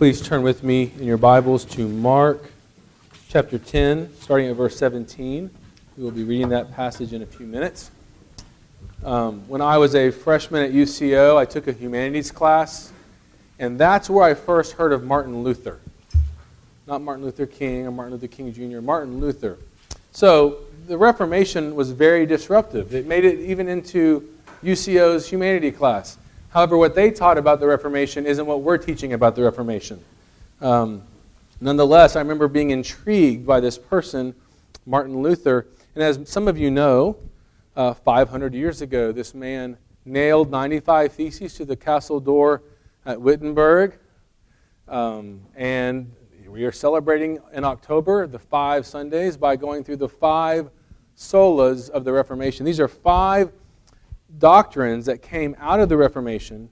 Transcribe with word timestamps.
Please 0.00 0.22
turn 0.22 0.40
with 0.40 0.64
me 0.64 0.94
in 0.98 1.04
your 1.04 1.18
Bibles 1.18 1.66
to 1.66 1.86
Mark 1.86 2.50
chapter 3.28 3.58
10, 3.58 4.10
starting 4.18 4.48
at 4.48 4.56
verse 4.56 4.74
17. 4.78 5.50
We 5.98 6.02
will 6.02 6.10
be 6.10 6.24
reading 6.24 6.48
that 6.48 6.72
passage 6.72 7.12
in 7.12 7.20
a 7.20 7.26
few 7.26 7.44
minutes. 7.44 7.90
Um, 9.04 9.46
when 9.46 9.60
I 9.60 9.76
was 9.76 9.94
a 9.94 10.10
freshman 10.10 10.64
at 10.64 10.72
UCO, 10.72 11.36
I 11.36 11.44
took 11.44 11.68
a 11.68 11.72
humanities 11.72 12.30
class, 12.30 12.94
and 13.58 13.78
that's 13.78 14.08
where 14.08 14.24
I 14.24 14.32
first 14.32 14.72
heard 14.72 14.94
of 14.94 15.04
Martin 15.04 15.42
Luther. 15.42 15.78
Not 16.86 17.02
Martin 17.02 17.22
Luther 17.22 17.44
King 17.44 17.86
or 17.86 17.90
Martin 17.90 18.14
Luther 18.14 18.28
King 18.28 18.54
Jr., 18.54 18.80
Martin 18.80 19.20
Luther. 19.20 19.58
So 20.12 20.60
the 20.86 20.96
Reformation 20.96 21.74
was 21.74 21.90
very 21.90 22.24
disruptive. 22.24 22.94
It 22.94 23.04
made 23.04 23.26
it 23.26 23.38
even 23.40 23.68
into 23.68 24.26
UCO's 24.64 25.28
humanity 25.28 25.70
class. 25.70 26.16
However, 26.50 26.76
what 26.76 26.96
they 26.96 27.12
taught 27.12 27.38
about 27.38 27.60
the 27.60 27.66
Reformation 27.66 28.26
isn't 28.26 28.44
what 28.44 28.62
we're 28.62 28.78
teaching 28.78 29.12
about 29.12 29.36
the 29.36 29.42
Reformation. 29.42 30.04
Um, 30.60 31.02
nonetheless, 31.60 32.16
I 32.16 32.18
remember 32.20 32.48
being 32.48 32.70
intrigued 32.70 33.46
by 33.46 33.60
this 33.60 33.78
person, 33.78 34.34
Martin 34.84 35.22
Luther. 35.22 35.68
And 35.94 36.02
as 36.02 36.28
some 36.28 36.48
of 36.48 36.58
you 36.58 36.70
know, 36.70 37.16
uh, 37.76 37.94
500 37.94 38.52
years 38.52 38.82
ago, 38.82 39.12
this 39.12 39.32
man 39.32 39.76
nailed 40.04 40.50
95 40.50 41.12
theses 41.12 41.54
to 41.54 41.64
the 41.64 41.76
castle 41.76 42.18
door 42.18 42.62
at 43.06 43.20
Wittenberg. 43.20 43.96
Um, 44.88 45.42
and 45.54 46.12
we 46.48 46.64
are 46.64 46.72
celebrating 46.72 47.38
in 47.52 47.62
October 47.62 48.26
the 48.26 48.40
five 48.40 48.86
Sundays 48.86 49.36
by 49.36 49.54
going 49.54 49.84
through 49.84 49.98
the 49.98 50.08
five 50.08 50.68
solas 51.16 51.90
of 51.90 52.02
the 52.02 52.12
Reformation. 52.12 52.66
These 52.66 52.80
are 52.80 52.88
five 52.88 53.52
doctrines 54.38 55.06
that 55.06 55.22
came 55.22 55.56
out 55.58 55.80
of 55.80 55.88
the 55.88 55.96
Reformation 55.96 56.68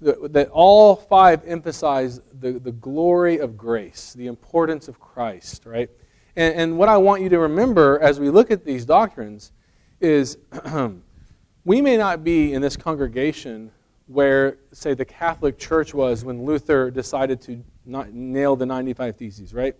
that, 0.00 0.32
that 0.32 0.48
all 0.50 0.96
five 0.96 1.42
emphasize 1.46 2.20
the, 2.40 2.52
the 2.52 2.72
glory 2.72 3.38
of 3.38 3.56
grace, 3.56 4.12
the 4.12 4.26
importance 4.26 4.88
of 4.88 5.00
Christ, 5.00 5.66
right? 5.66 5.90
And, 6.36 6.54
and 6.54 6.78
what 6.78 6.88
I 6.88 6.96
want 6.96 7.22
you 7.22 7.28
to 7.30 7.38
remember 7.38 7.98
as 8.00 8.20
we 8.20 8.30
look 8.30 8.50
at 8.50 8.64
these 8.64 8.84
doctrines 8.84 9.52
is 10.00 10.38
we 11.64 11.80
may 11.80 11.96
not 11.96 12.24
be 12.24 12.52
in 12.52 12.60
this 12.60 12.76
congregation 12.76 13.70
where, 14.06 14.58
say, 14.72 14.92
the 14.94 15.04
Catholic 15.04 15.58
Church 15.58 15.94
was 15.94 16.24
when 16.24 16.44
Luther 16.44 16.90
decided 16.90 17.40
to 17.42 17.64
nail 17.86 18.56
the 18.56 18.66
95 18.66 19.16
Theses, 19.16 19.54
right? 19.54 19.74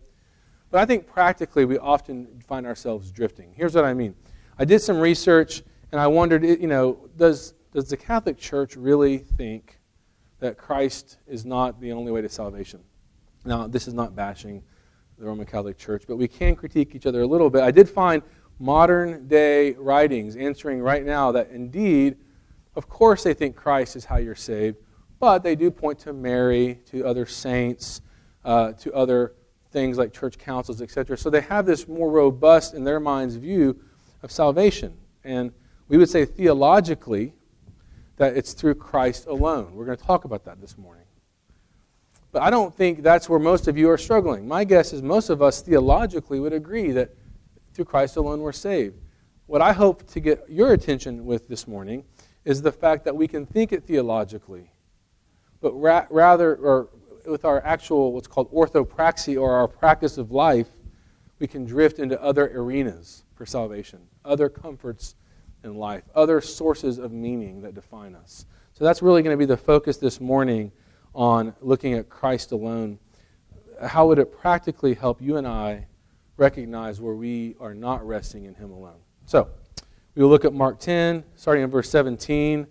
But 0.70 0.81
I 0.81 0.86
think 0.86 1.06
practically 1.06 1.66
we 1.66 1.78
often 1.78 2.27
find 2.47 2.66
ourselves 2.66 3.11
drifting. 3.11 3.53
Here's 3.55 3.75
what 3.75 3.84
I 3.84 3.94
mean 3.94 4.14
I 4.59 4.64
did 4.64 4.81
some 4.81 4.98
research 4.98 5.62
and 5.95 6.00
I 6.00 6.09
wondered, 6.09 6.42
you 6.42 6.67
know, 6.67 7.09
does, 7.17 7.55
does 7.73 7.89
the 7.89 7.97
Catholic 7.97 8.37
Church 8.37 8.75
really 8.75 9.19
think 9.19 9.78
that 10.41 10.59
Christ 10.59 11.19
is 11.28 11.45
not 11.45 11.81
the 11.81 11.92
only 11.92 12.11
way 12.11 12.20
to 12.20 12.28
salvation? 12.28 12.81
Now, 13.45 13.69
this 13.69 13.87
is 13.87 13.95
not 13.95 14.17
bashing 14.17 14.65
the 15.20 15.25
Roman 15.25 15.47
Catholic 15.47 15.78
Church, 15.78 16.03
but 16.09 16.17
we 16.17 16.27
can 16.27 16.56
critique 16.56 16.97
each 16.97 17.06
other 17.06 17.22
a 17.22 17.27
little 17.28 17.48
bit. 17.48 17.62
I 17.62 17.70
did 17.70 17.89
find 17.89 18.25
modern 18.59 19.28
day 19.28 19.75
writings 19.75 20.34
answering 20.34 20.81
right 20.81 21.05
now 21.05 21.31
that 21.31 21.50
indeed, 21.50 22.17
of 22.75 22.89
course, 22.89 23.22
they 23.22 23.33
think 23.33 23.55
Christ 23.55 23.95
is 23.95 24.05
how 24.05 24.17
you're 24.17 24.34
saved, 24.34 24.78
but 25.20 25.45
they 25.45 25.55
do 25.55 25.70
point 25.70 26.00
to 26.00 26.12
Mary, 26.12 26.81
to 26.87 27.06
other 27.06 27.25
saints, 27.25 28.00
uh, 28.45 28.72
to 28.72 28.92
other 28.95 29.34
things 29.70 29.97
like 29.97 30.12
church 30.12 30.39
councils, 30.39 30.83
etc. 30.83 31.17
So 31.17 31.31
they 31.31 31.42
have 31.42 31.67
this 31.67 31.87
more 31.87 32.11
robust, 32.11 32.75
in 32.75 32.83
their 32.83 32.98
minds, 32.98 33.37
view 33.37 33.78
of 34.25 34.33
salvation. 34.33 34.97
And 35.22 35.53
we 35.88 35.96
would 35.96 36.08
say 36.08 36.24
theologically 36.24 37.34
that 38.16 38.36
it's 38.36 38.52
through 38.52 38.77
Christ 38.77 39.27
alone. 39.27 39.74
We're 39.74 39.84
going 39.84 39.98
to 39.98 40.04
talk 40.04 40.24
about 40.24 40.44
that 40.44 40.60
this 40.60 40.78
morning. 40.78 41.04
But 42.32 42.42
I 42.42 42.50
don't 42.50 42.74
think 42.74 43.02
that's 43.02 43.28
where 43.28 43.38
most 43.38 43.68
of 43.68 43.78
you 43.78 43.91
are 43.91 43.98
struggling. 43.98 44.46
My 44.48 44.64
guess 44.64 44.92
is 44.92 45.02
most 45.02 45.30
of 45.30 45.41
us 45.42 45.62
theologically 45.62 46.41
would 46.41 46.52
agree 46.52 46.91
that 46.92 47.10
through 47.72 47.84
Christ 47.84 48.16
alone 48.16 48.41
we're 48.41 48.52
saved. 48.52 48.96
What 49.46 49.60
I 49.60 49.72
hope 49.72 50.06
to 50.08 50.20
get 50.20 50.44
your 50.48 50.72
attention 50.72 51.26
with 51.26 51.48
this 51.48 51.69
morning 51.69 52.04
is 52.44 52.62
the 52.62 52.72
fact 52.72 53.04
that 53.04 53.14
we 53.14 53.28
can 53.28 53.47
think 53.47 53.72
it 53.72 53.84
theologically, 53.84 54.70
but 55.60 55.72
ra- 55.72 56.06
rather, 56.10 56.56
or 56.56 56.88
with 57.26 57.44
our 57.44 57.64
actual 57.64 58.12
what's 58.12 58.26
called 58.26 58.50
orthopraxy 58.53 59.41
or 59.41 59.53
our 59.53 59.69
practice 59.69 60.19
of 60.19 60.30
life, 60.30 60.69
we 61.38 61.47
can 61.47 61.64
drift 61.64 61.98
into 61.98 62.20
other 62.22 62.50
arenas 62.54 63.25
for 63.34 63.47
salvation, 63.47 64.00
other 64.25 64.48
comforts 64.48 65.14
in 65.64 65.76
life, 65.76 66.04
other 66.14 66.41
sources 66.41 66.98
of 66.98 67.12
meaning 67.12 67.62
that 67.62 67.75
define 67.75 68.14
us. 68.14 68.47
So 68.75 68.84
that's 68.84 69.02
really 69.02 69.22
going 69.22 69.34
to 69.34 69.38
be 69.38 69.47
the 69.47 69.56
focus 69.56 69.97
this 69.97 70.20
morning 70.20 70.72
on 71.14 71.54
looking 71.60 71.94
at 71.94 72.08
Christ 72.08 72.52
alone. 72.52 72.98
How 73.82 74.06
would 74.06 74.19
it 74.19 74.36
practically 74.36 74.94
help 74.94 75.20
you 75.20 75.36
and 75.36 75.47
I 75.47 75.86
recognize 76.36 77.00
where 77.00 77.14
we 77.14 77.56
are 77.60 77.74
not 77.74 78.06
resting 78.06 78.44
in 78.44 78.54
Him 78.54 78.70
alone? 78.70 78.98
So 79.26 79.48
we 80.14 80.22
will 80.22 80.30
look 80.30 80.44
at 80.44 80.53
Mark 80.53 80.78
10, 80.80 81.24
starting 81.34 81.64
in 81.64 81.70
verse 81.70 81.88
17. 81.91 82.66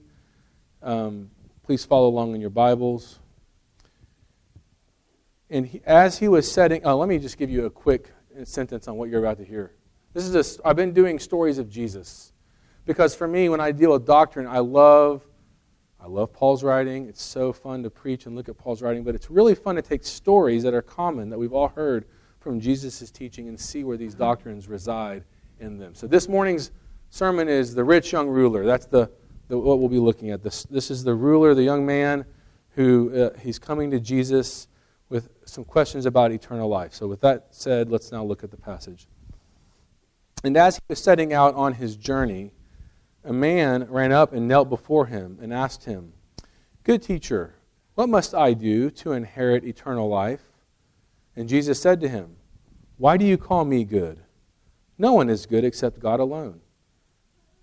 Um, 0.81 1.31
please 1.63 1.85
follow 1.85 2.07
along 2.09 2.35
in 2.35 2.41
your 2.41 2.49
Bibles. 2.49 3.19
And 5.49 5.65
he, 5.65 5.81
as 5.85 6.17
he 6.17 6.27
was 6.27 6.51
setting, 6.51 6.81
oh, 6.83 6.97
let 6.97 7.07
me 7.07 7.17
just 7.19 7.37
give 7.37 7.49
you 7.49 7.65
a 7.65 7.69
quick 7.69 8.11
sentence 8.43 8.87
on 8.87 8.97
what 8.97 9.09
you're 9.09 9.19
about 9.19 9.37
to 9.37 9.45
hear. 9.45 9.73
This 10.13 10.25
is 10.25 10.59
a, 10.59 10.67
I've 10.67 10.75
been 10.75 10.93
doing 10.93 11.17
stories 11.17 11.57
of 11.57 11.69
Jesus. 11.69 12.32
Because 12.85 13.15
for 13.15 13.27
me, 13.27 13.49
when 13.49 13.61
I 13.61 13.71
deal 13.71 13.91
with 13.93 14.05
doctrine, 14.05 14.45
I 14.45 14.59
love, 14.59 15.25
I 15.99 16.07
love 16.07 16.33
Paul's 16.33 16.63
writing. 16.63 17.07
It's 17.07 17.23
so 17.23 17.53
fun 17.53 17.83
to 17.83 17.89
preach 17.89 18.25
and 18.25 18.35
look 18.35 18.49
at 18.49 18.57
Paul's 18.57 18.81
writing, 18.81 19.03
but 19.03 19.15
it's 19.15 19.29
really 19.31 19.55
fun 19.55 19.75
to 19.75 19.81
take 19.81 20.03
stories 20.03 20.63
that 20.63 20.73
are 20.73 20.81
common 20.81 21.29
that 21.29 21.39
we've 21.39 21.53
all 21.53 21.69
heard 21.69 22.05
from 22.39 22.59
Jesus' 22.59 23.09
teaching 23.09 23.47
and 23.47 23.57
see 23.57 23.85
where 23.85 23.95
these 23.95 24.15
doctrines 24.15 24.67
reside 24.67 25.23
in 25.59 25.77
them. 25.77 25.95
So 25.95 26.07
this 26.07 26.27
morning's 26.27 26.71
sermon 27.09 27.47
is 27.47 27.73
the 27.73 27.83
rich 27.83 28.11
young 28.11 28.27
ruler. 28.27 28.65
That's 28.65 28.85
the, 28.85 29.09
the 29.47 29.57
what 29.57 29.79
we'll 29.79 29.87
be 29.87 29.99
looking 29.99 30.31
at. 30.31 30.43
This, 30.43 30.63
this 30.63 30.91
is 30.91 31.05
the 31.05 31.15
ruler, 31.15 31.53
the 31.53 31.63
young 31.63 31.85
man 31.85 32.25
who 32.75 33.15
uh, 33.15 33.39
he's 33.39 33.59
coming 33.59 33.91
to 33.91 33.99
Jesus 33.99 34.67
with 35.07 35.29
some 35.45 35.63
questions 35.63 36.05
about 36.05 36.31
eternal 36.31 36.67
life. 36.67 36.93
So 36.93 37.07
with 37.07 37.21
that 37.21 37.47
said, 37.51 37.89
let's 37.89 38.11
now 38.11 38.23
look 38.23 38.43
at 38.43 38.51
the 38.51 38.57
passage. 38.57 39.07
And 40.43 40.57
as 40.57 40.75
he 40.75 40.81
was 40.89 41.01
setting 41.01 41.33
out 41.33 41.55
on 41.55 41.75
his 41.75 41.95
journey, 41.95 42.51
a 43.23 43.33
man 43.33 43.87
ran 43.89 44.11
up 44.11 44.33
and 44.33 44.47
knelt 44.47 44.69
before 44.69 45.05
him 45.05 45.37
and 45.41 45.53
asked 45.53 45.85
him, 45.85 46.13
Good 46.83 47.01
teacher, 47.01 47.55
what 47.95 48.09
must 48.09 48.33
I 48.33 48.53
do 48.53 48.89
to 48.91 49.13
inherit 49.13 49.63
eternal 49.63 50.09
life? 50.09 50.43
And 51.35 51.49
Jesus 51.49 51.79
said 51.79 52.01
to 52.01 52.09
him, 52.09 52.35
Why 52.97 53.17
do 53.17 53.25
you 53.25 53.37
call 53.37 53.65
me 53.65 53.83
good? 53.83 54.19
No 54.97 55.13
one 55.13 55.29
is 55.29 55.45
good 55.45 55.63
except 55.63 55.99
God 55.99 56.19
alone. 56.19 56.61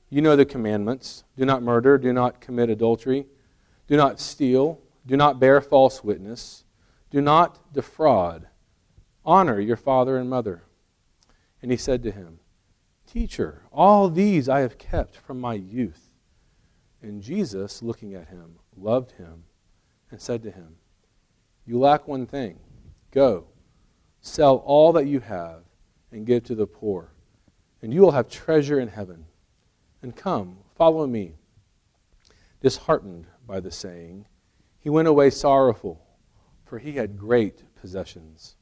You 0.08 0.20
know 0.20 0.34
the 0.34 0.44
commandments 0.44 1.24
do 1.36 1.44
not 1.44 1.62
murder, 1.62 1.96
do 1.96 2.12
not 2.12 2.40
commit 2.40 2.68
adultery, 2.68 3.26
do 3.86 3.96
not 3.96 4.18
steal, 4.18 4.80
do 5.06 5.16
not 5.16 5.38
bear 5.38 5.60
false 5.60 6.02
witness, 6.02 6.64
do 7.10 7.20
not 7.20 7.72
defraud, 7.72 8.46
honor 9.24 9.60
your 9.60 9.76
father 9.76 10.16
and 10.16 10.28
mother. 10.28 10.62
And 11.62 11.70
he 11.70 11.76
said 11.76 12.02
to 12.02 12.10
him, 12.10 12.39
Teacher, 13.12 13.62
all 13.72 14.08
these 14.08 14.48
I 14.48 14.60
have 14.60 14.78
kept 14.78 15.16
from 15.16 15.40
my 15.40 15.54
youth. 15.54 16.10
And 17.02 17.22
Jesus, 17.22 17.82
looking 17.82 18.14
at 18.14 18.28
him, 18.28 18.56
loved 18.76 19.12
him 19.12 19.44
and 20.10 20.20
said 20.20 20.42
to 20.44 20.50
him, 20.50 20.76
You 21.66 21.78
lack 21.78 22.06
one 22.06 22.26
thing. 22.26 22.60
Go, 23.10 23.46
sell 24.20 24.56
all 24.56 24.92
that 24.92 25.06
you 25.06 25.18
have 25.20 25.62
and 26.12 26.26
give 26.26 26.44
to 26.44 26.54
the 26.54 26.66
poor, 26.66 27.12
and 27.82 27.92
you 27.92 28.00
will 28.00 28.12
have 28.12 28.28
treasure 28.28 28.78
in 28.78 28.88
heaven. 28.88 29.24
And 30.02 30.14
come, 30.14 30.58
follow 30.76 31.06
me. 31.06 31.34
Disheartened 32.60 33.26
by 33.46 33.58
the 33.58 33.70
saying, 33.70 34.26
he 34.78 34.88
went 34.88 35.08
away 35.08 35.30
sorrowful, 35.30 36.00
for 36.64 36.78
he 36.78 36.92
had 36.92 37.18
great 37.18 37.64
possessions. 37.74 38.56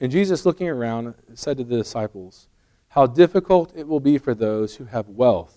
And 0.00 0.12
Jesus, 0.12 0.44
looking 0.44 0.68
around, 0.68 1.14
said 1.34 1.56
to 1.58 1.64
the 1.64 1.78
disciples, 1.78 2.48
how 2.96 3.06
difficult 3.06 3.74
it 3.76 3.86
will 3.86 4.00
be 4.00 4.16
for 4.16 4.34
those 4.34 4.74
who 4.74 4.86
have 4.86 5.06
wealth 5.10 5.54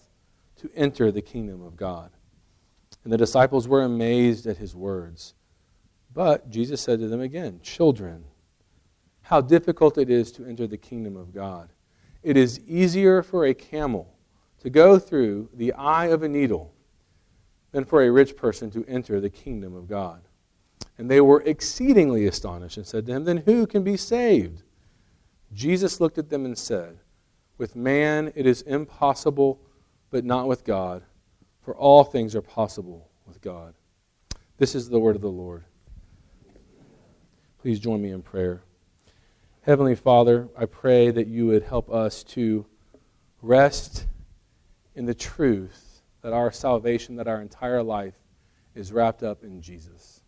to 0.57 0.69
enter 0.75 1.09
the 1.09 1.21
kingdom 1.21 1.65
of 1.65 1.77
God. 1.77 2.12
And 3.06 3.13
the 3.13 3.18
disciples 3.18 3.65
were 3.65 3.83
amazed 3.83 4.45
at 4.45 4.57
his 4.57 4.75
words. 4.75 5.36
But 6.13 6.50
Jesus 6.50 6.81
said 6.81 7.00
to 7.00 7.07
them 7.07 7.21
again, 7.21 7.62
Children, 7.63 8.25
how 9.21 9.39
difficult 9.39 9.97
it 9.97 10.09
is 10.09 10.33
to 10.33 10.45
enter 10.45 10.68
the 10.68 10.77
kingdom 10.77 11.15
of 11.15 11.33
God. 11.33 11.71
It 12.24 12.36
is 12.36 12.59
easier 12.68 13.24
for 13.24 13.45
a 13.45 13.53
camel 13.53 14.13
to 14.59 14.69
go 14.69 15.00
through 15.00 15.47
the 15.53 15.71
eye 15.71 16.07
of 16.07 16.24
a 16.24 16.27
needle 16.27 16.74
than 17.71 17.86
for 17.86 18.03
a 18.03 18.12
rich 18.12 18.36
person 18.36 18.69
to 18.71 18.83
enter 18.86 19.21
the 19.21 19.30
kingdom 19.30 19.77
of 19.77 19.88
God. 19.88 20.24
And 20.97 21.09
they 21.09 21.21
were 21.21 21.41
exceedingly 21.44 22.27
astonished 22.27 22.75
and 22.75 22.86
said 22.86 23.06
to 23.06 23.13
him, 23.13 23.24
Then 23.24 23.38
who 23.38 23.65
can 23.65 23.81
be 23.86 23.95
saved? 23.95 24.63
Jesus 25.53 26.01
looked 26.01 26.18
at 26.18 26.30
them 26.30 26.44
and 26.44 26.57
said, 26.57 27.00
with 27.59 27.75
man 27.75 28.31
it 28.35 28.47
is 28.47 28.63
impossible, 28.63 29.61
but 30.09 30.25
not 30.25 30.47
with 30.47 30.63
God, 30.63 31.03
for 31.61 31.75
all 31.75 32.03
things 32.03 32.35
are 32.35 32.41
possible 32.41 33.07
with 33.27 33.39
God. 33.41 33.75
This 34.57 34.73
is 34.73 34.89
the 34.89 35.00
word 35.00 35.15
of 35.15 35.21
the 35.21 35.29
Lord. 35.29 35.65
Please 37.61 37.79
join 37.79 38.01
me 38.01 38.11
in 38.11 38.23
prayer. 38.23 38.63
Heavenly 39.61 39.95
Father, 39.95 40.47
I 40.57 40.65
pray 40.65 41.11
that 41.11 41.27
you 41.27 41.45
would 41.47 41.63
help 41.63 41.91
us 41.91 42.23
to 42.23 42.65
rest 43.41 44.07
in 44.95 45.05
the 45.05 45.13
truth 45.13 46.01
that 46.21 46.33
our 46.33 46.51
salvation, 46.51 47.17
that 47.17 47.27
our 47.27 47.41
entire 47.41 47.83
life 47.83 48.15
is 48.73 48.91
wrapped 48.91 49.21
up 49.21 49.44
in 49.44 49.62
Jesus. 49.62 50.21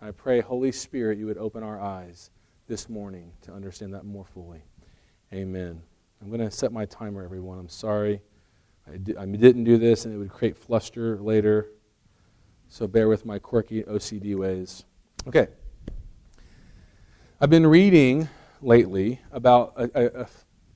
I 0.00 0.12
pray, 0.12 0.40
Holy 0.40 0.72
Spirit, 0.72 1.18
you 1.18 1.26
would 1.26 1.38
open 1.38 1.62
our 1.62 1.80
eyes 1.80 2.30
this 2.68 2.88
morning 2.88 3.32
to 3.42 3.52
understand 3.52 3.92
that 3.94 4.04
more 4.04 4.24
fully. 4.24 4.62
Amen. 5.32 5.82
I'm 6.26 6.36
going 6.36 6.50
to 6.50 6.50
set 6.50 6.72
my 6.72 6.86
timer, 6.86 7.22
everyone. 7.22 7.56
I'm 7.56 7.68
sorry. 7.68 8.20
I, 8.92 8.96
di- 8.96 9.16
I 9.16 9.26
didn't 9.26 9.62
do 9.62 9.78
this, 9.78 10.06
and 10.06 10.12
it 10.12 10.18
would 10.18 10.32
create 10.32 10.56
fluster 10.56 11.18
later. 11.18 11.68
So 12.66 12.88
bear 12.88 13.06
with 13.06 13.24
my 13.24 13.38
quirky 13.38 13.84
OCD 13.84 14.34
ways. 14.34 14.86
Okay. 15.28 15.46
I've 17.40 17.48
been 17.48 17.64
reading 17.64 18.28
lately 18.60 19.20
about 19.30 19.74
a, 19.76 19.88
a, 19.94 20.22
a 20.22 20.26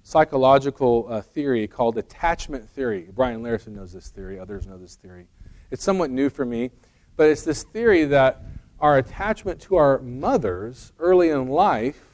psychological 0.04 1.08
uh, 1.10 1.20
theory 1.20 1.66
called 1.66 1.98
attachment 1.98 2.68
theory. 2.68 3.08
Brian 3.12 3.42
Larison 3.42 3.74
knows 3.74 3.92
this 3.92 4.08
theory, 4.08 4.38
others 4.38 4.68
know 4.68 4.78
this 4.78 4.94
theory. 4.94 5.26
It's 5.72 5.82
somewhat 5.82 6.12
new 6.12 6.30
for 6.30 6.44
me, 6.44 6.70
but 7.16 7.28
it's 7.28 7.42
this 7.42 7.64
theory 7.64 8.04
that 8.04 8.44
our 8.78 8.98
attachment 8.98 9.60
to 9.62 9.74
our 9.74 9.98
mothers 9.98 10.92
early 11.00 11.30
in 11.30 11.48
life, 11.48 12.09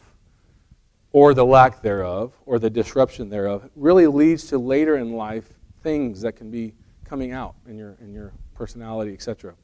or 1.16 1.32
the 1.32 1.46
lack 1.46 1.80
thereof, 1.80 2.34
or 2.44 2.58
the 2.58 2.68
disruption 2.68 3.30
thereof, 3.30 3.66
really 3.74 4.06
leads 4.06 4.48
to 4.48 4.58
later 4.58 4.98
in 4.98 5.14
life 5.14 5.48
things 5.80 6.20
that 6.20 6.36
can 6.36 6.50
be 6.50 6.74
coming 7.06 7.32
out 7.32 7.54
in 7.66 7.78
your, 7.78 7.96
in 8.02 8.12
your 8.12 8.34
personality, 8.52 9.14
etc. 9.14 9.54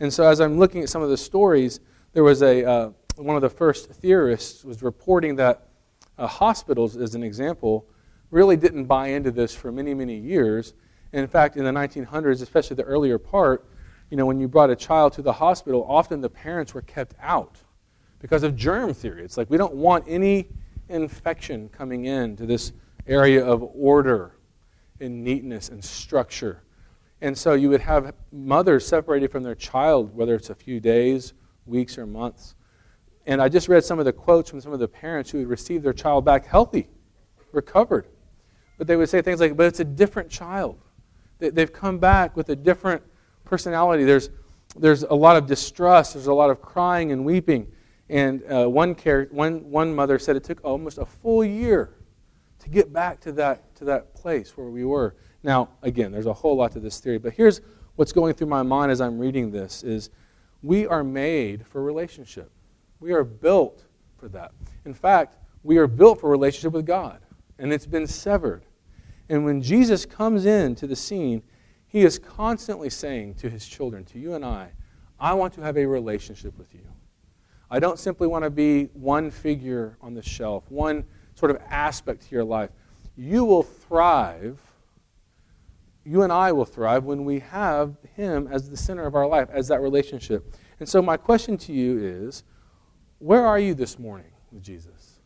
And 0.00 0.10
so 0.10 0.26
as 0.26 0.40
I'm 0.40 0.58
looking 0.58 0.82
at 0.82 0.88
some 0.88 1.02
of 1.02 1.10
the 1.10 1.16
stories, 1.18 1.80
there 2.14 2.24
was 2.24 2.40
a, 2.40 2.64
uh, 2.64 2.90
one 3.16 3.36
of 3.36 3.42
the 3.42 3.50
first 3.50 3.90
theorists 3.90 4.64
was 4.64 4.82
reporting 4.82 5.36
that 5.36 5.68
uh, 6.16 6.26
hospitals, 6.26 6.96
as 6.96 7.14
an 7.14 7.22
example, 7.22 7.86
really 8.30 8.56
didn't 8.56 8.86
buy 8.86 9.08
into 9.08 9.30
this 9.30 9.54
for 9.54 9.70
many, 9.70 9.92
many 9.92 10.16
years. 10.16 10.72
And 11.12 11.20
in 11.20 11.28
fact, 11.28 11.58
in 11.58 11.64
the 11.64 11.72
1900s, 11.72 12.40
especially 12.40 12.76
the 12.76 12.84
earlier 12.84 13.18
part, 13.18 13.68
you 14.10 14.16
know, 14.16 14.24
when 14.24 14.40
you 14.40 14.48
brought 14.48 14.70
a 14.70 14.76
child 14.76 15.12
to 15.12 15.20
the 15.20 15.34
hospital, 15.34 15.84
often 15.86 16.22
the 16.22 16.30
parents 16.30 16.72
were 16.72 16.80
kept 16.80 17.12
out 17.20 17.58
because 18.18 18.42
of 18.42 18.56
germ 18.56 18.94
theory. 18.94 19.22
It's 19.22 19.36
like 19.36 19.50
we 19.50 19.58
don't 19.58 19.74
want 19.74 20.06
any 20.08 20.48
infection 20.88 21.68
coming 21.68 22.04
in 22.04 22.36
to 22.36 22.46
this 22.46 22.72
area 23.06 23.44
of 23.44 23.62
order 23.74 24.36
and 25.00 25.22
neatness 25.22 25.68
and 25.68 25.84
structure. 25.84 26.62
And 27.20 27.36
so 27.36 27.54
you 27.54 27.70
would 27.70 27.80
have 27.80 28.14
mothers 28.32 28.86
separated 28.86 29.30
from 29.30 29.42
their 29.42 29.54
child, 29.54 30.14
whether 30.14 30.34
it's 30.34 30.50
a 30.50 30.54
few 30.54 30.80
days, 30.80 31.32
weeks, 31.64 31.98
or 31.98 32.06
months. 32.06 32.54
And 33.26 33.40
I 33.40 33.48
just 33.48 33.68
read 33.68 33.84
some 33.84 33.98
of 33.98 34.04
the 34.04 34.12
quotes 34.12 34.50
from 34.50 34.60
some 34.60 34.72
of 34.72 34.78
the 34.78 34.88
parents 34.88 35.30
who 35.30 35.38
had 35.38 35.48
received 35.48 35.84
their 35.84 35.92
child 35.92 36.24
back 36.24 36.46
healthy, 36.46 36.88
recovered. 37.52 38.06
But 38.78 38.86
they 38.86 38.96
would 38.96 39.08
say 39.08 39.22
things 39.22 39.40
like, 39.40 39.56
but 39.56 39.66
it's 39.66 39.80
a 39.80 39.84
different 39.84 40.30
child. 40.30 40.78
They've 41.38 41.72
come 41.72 41.98
back 41.98 42.36
with 42.36 42.48
a 42.50 42.56
different 42.56 43.02
personality. 43.44 44.04
There's, 44.04 44.30
there's 44.76 45.02
a 45.02 45.14
lot 45.14 45.36
of 45.36 45.46
distrust, 45.46 46.14
there's 46.14 46.28
a 46.28 46.34
lot 46.34 46.50
of 46.50 46.62
crying 46.62 47.12
and 47.12 47.24
weeping. 47.24 47.66
And 48.08 48.42
uh, 48.50 48.68
one, 48.68 48.94
care, 48.94 49.28
one, 49.30 49.68
one 49.70 49.94
mother 49.94 50.18
said 50.18 50.36
it 50.36 50.44
took 50.44 50.64
almost 50.64 50.98
a 50.98 51.04
full 51.04 51.44
year 51.44 51.94
to 52.60 52.68
get 52.68 52.92
back 52.92 53.20
to 53.20 53.32
that, 53.32 53.74
to 53.76 53.84
that 53.84 54.14
place 54.14 54.56
where 54.56 54.68
we 54.68 54.84
were. 54.84 55.16
Now, 55.42 55.70
again, 55.82 56.12
there's 56.12 56.26
a 56.26 56.32
whole 56.32 56.56
lot 56.56 56.72
to 56.72 56.80
this 56.80 57.00
theory, 57.00 57.18
but 57.18 57.32
here's 57.32 57.60
what's 57.96 58.12
going 58.12 58.34
through 58.34 58.48
my 58.48 58.62
mind 58.62 58.92
as 58.92 59.00
I'm 59.00 59.18
reading 59.18 59.50
this 59.50 59.82
is 59.82 60.10
we 60.62 60.86
are 60.86 61.04
made 61.04 61.66
for 61.66 61.82
relationship. 61.82 62.50
We 63.00 63.12
are 63.12 63.24
built 63.24 63.84
for 64.18 64.28
that. 64.28 64.52
In 64.84 64.94
fact, 64.94 65.36
we 65.62 65.78
are 65.78 65.86
built 65.86 66.20
for 66.20 66.30
relationship 66.30 66.72
with 66.72 66.86
God, 66.86 67.20
and 67.58 67.72
it's 67.72 67.86
been 67.86 68.06
severed. 68.06 68.64
And 69.28 69.44
when 69.44 69.60
Jesus 69.60 70.06
comes 70.06 70.46
into 70.46 70.86
the 70.86 70.96
scene, 70.96 71.42
he 71.86 72.02
is 72.02 72.18
constantly 72.18 72.90
saying 72.90 73.34
to 73.34 73.50
his 73.50 73.66
children, 73.66 74.04
to 74.06 74.18
you 74.18 74.34
and 74.34 74.44
I, 74.44 74.72
I 75.18 75.34
want 75.34 75.54
to 75.54 75.62
have 75.62 75.76
a 75.76 75.86
relationship 75.86 76.56
with 76.58 76.74
you. 76.74 76.86
I 77.70 77.80
don't 77.80 77.98
simply 77.98 78.26
want 78.26 78.44
to 78.44 78.50
be 78.50 78.84
one 78.92 79.30
figure 79.30 79.96
on 80.00 80.14
the 80.14 80.22
shelf, 80.22 80.64
one 80.70 81.04
sort 81.34 81.50
of 81.50 81.58
aspect 81.68 82.28
to 82.28 82.34
your 82.34 82.44
life. 82.44 82.70
You 83.16 83.44
will 83.44 83.62
thrive, 83.62 84.60
you 86.04 86.22
and 86.22 86.32
I 86.32 86.52
will 86.52 86.64
thrive 86.64 87.04
when 87.04 87.24
we 87.24 87.40
have 87.40 87.96
him 88.14 88.48
as 88.50 88.70
the 88.70 88.76
center 88.76 89.06
of 89.06 89.14
our 89.14 89.26
life, 89.26 89.48
as 89.50 89.68
that 89.68 89.80
relationship. 89.80 90.54
And 90.78 90.88
so, 90.88 91.02
my 91.02 91.16
question 91.16 91.56
to 91.58 91.72
you 91.72 91.98
is 91.98 92.44
where 93.18 93.44
are 93.44 93.58
you 93.58 93.74
this 93.74 93.98
morning 93.98 94.30
with 94.52 94.62
Jesus? 94.62 95.20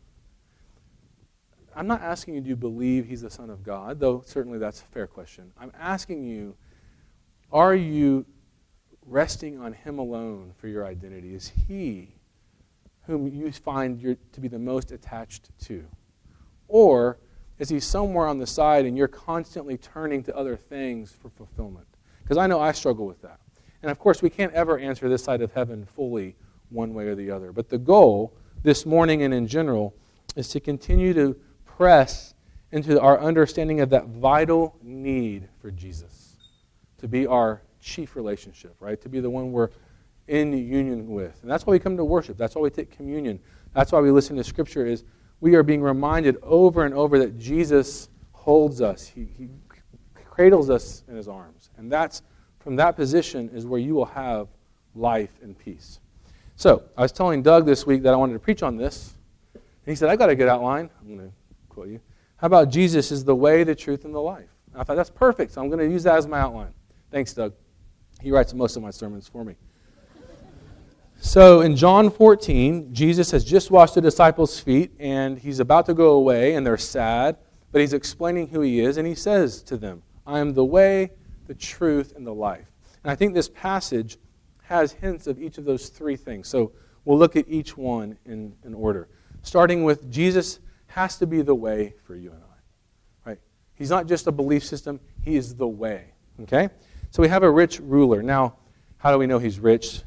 I'm 1.74 1.86
not 1.86 2.02
asking 2.02 2.34
you, 2.34 2.40
do 2.40 2.48
you 2.48 2.56
believe 2.56 3.06
he's 3.06 3.22
the 3.22 3.30
Son 3.30 3.50
of 3.50 3.62
God? 3.62 4.00
Though 4.00 4.22
certainly 4.24 4.58
that's 4.58 4.80
a 4.80 4.84
fair 4.86 5.06
question. 5.06 5.52
I'm 5.58 5.72
asking 5.78 6.24
you, 6.24 6.56
are 7.52 7.74
you 7.74 8.26
resting 9.06 9.60
on 9.60 9.72
him 9.72 9.98
alone 9.98 10.52
for 10.56 10.68
your 10.68 10.86
identity? 10.86 11.34
Is 11.34 11.52
he 11.68 12.19
whom 13.10 13.26
you 13.28 13.50
find 13.52 14.16
to 14.32 14.40
be 14.40 14.48
the 14.48 14.58
most 14.58 14.92
attached 14.92 15.50
to? 15.66 15.84
Or 16.68 17.18
is 17.58 17.68
he 17.68 17.80
somewhere 17.80 18.26
on 18.26 18.38
the 18.38 18.46
side 18.46 18.86
and 18.86 18.96
you're 18.96 19.08
constantly 19.08 19.76
turning 19.76 20.22
to 20.22 20.36
other 20.36 20.56
things 20.56 21.12
for 21.12 21.28
fulfillment? 21.28 21.86
Because 22.22 22.38
I 22.38 22.46
know 22.46 22.60
I 22.60 22.72
struggle 22.72 23.06
with 23.06 23.20
that. 23.22 23.40
And 23.82 23.90
of 23.90 23.98
course, 23.98 24.22
we 24.22 24.30
can't 24.30 24.52
ever 24.52 24.78
answer 24.78 25.08
this 25.08 25.24
side 25.24 25.42
of 25.42 25.52
heaven 25.52 25.84
fully 25.84 26.36
one 26.68 26.94
way 26.94 27.08
or 27.08 27.16
the 27.16 27.30
other. 27.30 27.52
But 27.52 27.68
the 27.68 27.78
goal 27.78 28.32
this 28.62 28.86
morning 28.86 29.22
and 29.22 29.34
in 29.34 29.48
general 29.48 29.94
is 30.36 30.48
to 30.50 30.60
continue 30.60 31.12
to 31.14 31.36
press 31.64 32.34
into 32.70 33.00
our 33.00 33.18
understanding 33.18 33.80
of 33.80 33.90
that 33.90 34.06
vital 34.06 34.76
need 34.82 35.48
for 35.60 35.72
Jesus 35.72 36.36
to 36.98 37.08
be 37.08 37.26
our 37.26 37.62
chief 37.80 38.14
relationship, 38.14 38.76
right? 38.78 39.00
To 39.00 39.08
be 39.08 39.18
the 39.18 39.30
one 39.30 39.50
we're 39.50 39.70
in 40.30 40.52
union 40.56 41.08
with. 41.08 41.36
And 41.42 41.50
that's 41.50 41.66
why 41.66 41.72
we 41.72 41.80
come 41.80 41.96
to 41.96 42.04
worship. 42.04 42.38
That's 42.38 42.54
why 42.54 42.62
we 42.62 42.70
take 42.70 42.90
communion. 42.92 43.40
That's 43.74 43.90
why 43.90 43.98
we 43.98 44.12
listen 44.12 44.36
to 44.36 44.44
Scripture 44.44 44.86
is 44.86 45.02
we 45.40 45.56
are 45.56 45.64
being 45.64 45.82
reminded 45.82 46.36
over 46.42 46.84
and 46.84 46.94
over 46.94 47.18
that 47.18 47.36
Jesus 47.36 48.08
holds 48.30 48.80
us. 48.80 49.08
He, 49.08 49.26
he 49.36 49.48
cradles 50.14 50.70
us 50.70 51.02
in 51.08 51.16
his 51.16 51.26
arms. 51.26 51.70
And 51.76 51.90
that's 51.90 52.22
from 52.60 52.76
that 52.76 52.94
position 52.94 53.50
is 53.52 53.66
where 53.66 53.80
you 53.80 53.94
will 53.94 54.04
have 54.04 54.46
life 54.94 55.32
and 55.42 55.58
peace. 55.58 55.98
So, 56.54 56.84
I 56.96 57.02
was 57.02 57.10
telling 57.10 57.42
Doug 57.42 57.66
this 57.66 57.84
week 57.84 58.02
that 58.02 58.14
I 58.14 58.16
wanted 58.16 58.34
to 58.34 58.38
preach 58.38 58.62
on 58.62 58.76
this. 58.76 59.14
And 59.54 59.62
he 59.84 59.96
said, 59.96 60.10
I've 60.10 60.18
got 60.18 60.30
a 60.30 60.36
good 60.36 60.48
outline. 60.48 60.90
I'm 61.00 61.06
going 61.08 61.28
to 61.28 61.34
quote 61.68 61.88
you. 61.88 62.00
How 62.36 62.46
about 62.46 62.68
Jesus 62.68 63.10
is 63.10 63.24
the 63.24 63.34
way, 63.34 63.64
the 63.64 63.74
truth, 63.74 64.04
and 64.04 64.14
the 64.14 64.20
life? 64.20 64.50
And 64.72 64.80
I 64.80 64.84
thought, 64.84 64.96
that's 64.96 65.10
perfect. 65.10 65.52
So 65.52 65.60
I'm 65.60 65.68
going 65.68 65.80
to 65.80 65.90
use 65.90 66.04
that 66.04 66.16
as 66.16 66.28
my 66.28 66.38
outline. 66.38 66.72
Thanks, 67.10 67.34
Doug. 67.34 67.54
He 68.20 68.30
writes 68.30 68.54
most 68.54 68.76
of 68.76 68.82
my 68.82 68.90
sermons 68.90 69.26
for 69.26 69.44
me. 69.44 69.56
So 71.22 71.60
in 71.60 71.76
John 71.76 72.10
14, 72.10 72.94
Jesus 72.94 73.30
has 73.32 73.44
just 73.44 73.70
washed 73.70 73.94
the 73.94 74.00
disciples' 74.00 74.58
feet, 74.58 74.92
and 74.98 75.38
he's 75.38 75.60
about 75.60 75.84
to 75.86 75.94
go 75.94 76.12
away, 76.12 76.54
and 76.54 76.66
they're 76.66 76.78
sad, 76.78 77.36
but 77.72 77.82
he's 77.82 77.92
explaining 77.92 78.48
who 78.48 78.62
he 78.62 78.80
is, 78.80 78.96
and 78.96 79.06
he 79.06 79.14
says 79.14 79.62
to 79.64 79.76
them, 79.76 80.02
I 80.26 80.38
am 80.38 80.54
the 80.54 80.64
way, 80.64 81.10
the 81.46 81.54
truth, 81.54 82.14
and 82.16 82.26
the 82.26 82.32
life. 82.32 82.66
And 83.04 83.10
I 83.10 83.14
think 83.14 83.34
this 83.34 83.50
passage 83.50 84.16
has 84.62 84.92
hints 84.92 85.26
of 85.26 85.40
each 85.40 85.58
of 85.58 85.66
those 85.66 85.90
three 85.90 86.16
things. 86.16 86.48
So 86.48 86.72
we'll 87.04 87.18
look 87.18 87.36
at 87.36 87.46
each 87.46 87.76
one 87.76 88.16
in, 88.24 88.54
in 88.64 88.72
order. 88.72 89.08
Starting 89.42 89.84
with 89.84 90.10
Jesus 90.10 90.58
has 90.86 91.18
to 91.18 91.26
be 91.26 91.42
the 91.42 91.54
way 91.54 91.94
for 92.06 92.16
you 92.16 92.32
and 92.32 92.42
I. 92.42 93.30
Right? 93.30 93.38
He's 93.74 93.90
not 93.90 94.06
just 94.06 94.26
a 94.26 94.32
belief 94.32 94.64
system, 94.64 94.98
he 95.20 95.36
is 95.36 95.54
the 95.54 95.68
way. 95.68 96.14
Okay? 96.42 96.70
So 97.10 97.22
we 97.22 97.28
have 97.28 97.42
a 97.42 97.50
rich 97.50 97.78
ruler. 97.78 98.22
Now, 98.22 98.56
how 98.96 99.12
do 99.12 99.18
we 99.18 99.26
know 99.26 99.38
he's 99.38 99.60
rich? 99.60 100.02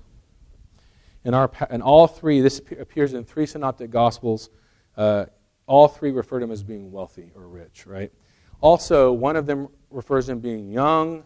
In, 1.26 1.34
our, 1.34 1.50
in 1.70 1.82
all 1.82 2.08
three, 2.08 2.42
this 2.42 2.60
appears 2.80 3.14
in 3.14 3.24
three 3.24 3.46
synoptic 3.46 3.90
gospels. 3.90 4.50
Uh, 4.98 5.26
all 5.66 5.88
three 5.88 6.12
refer 6.12 6.40
to 6.40 6.46
him 6.46 6.52
as 6.52 6.64
being 6.64 6.92
wealthy 6.92 7.32
or 7.36 7.48
rich, 7.48 7.86
right? 7.88 8.12
Also, 8.60 9.12
one 9.12 9.36
of 9.36 9.46
them 9.46 9.68
refers 9.90 10.26
to 10.26 10.34
him 10.34 10.40
being 10.40 10.70
young, 10.70 11.24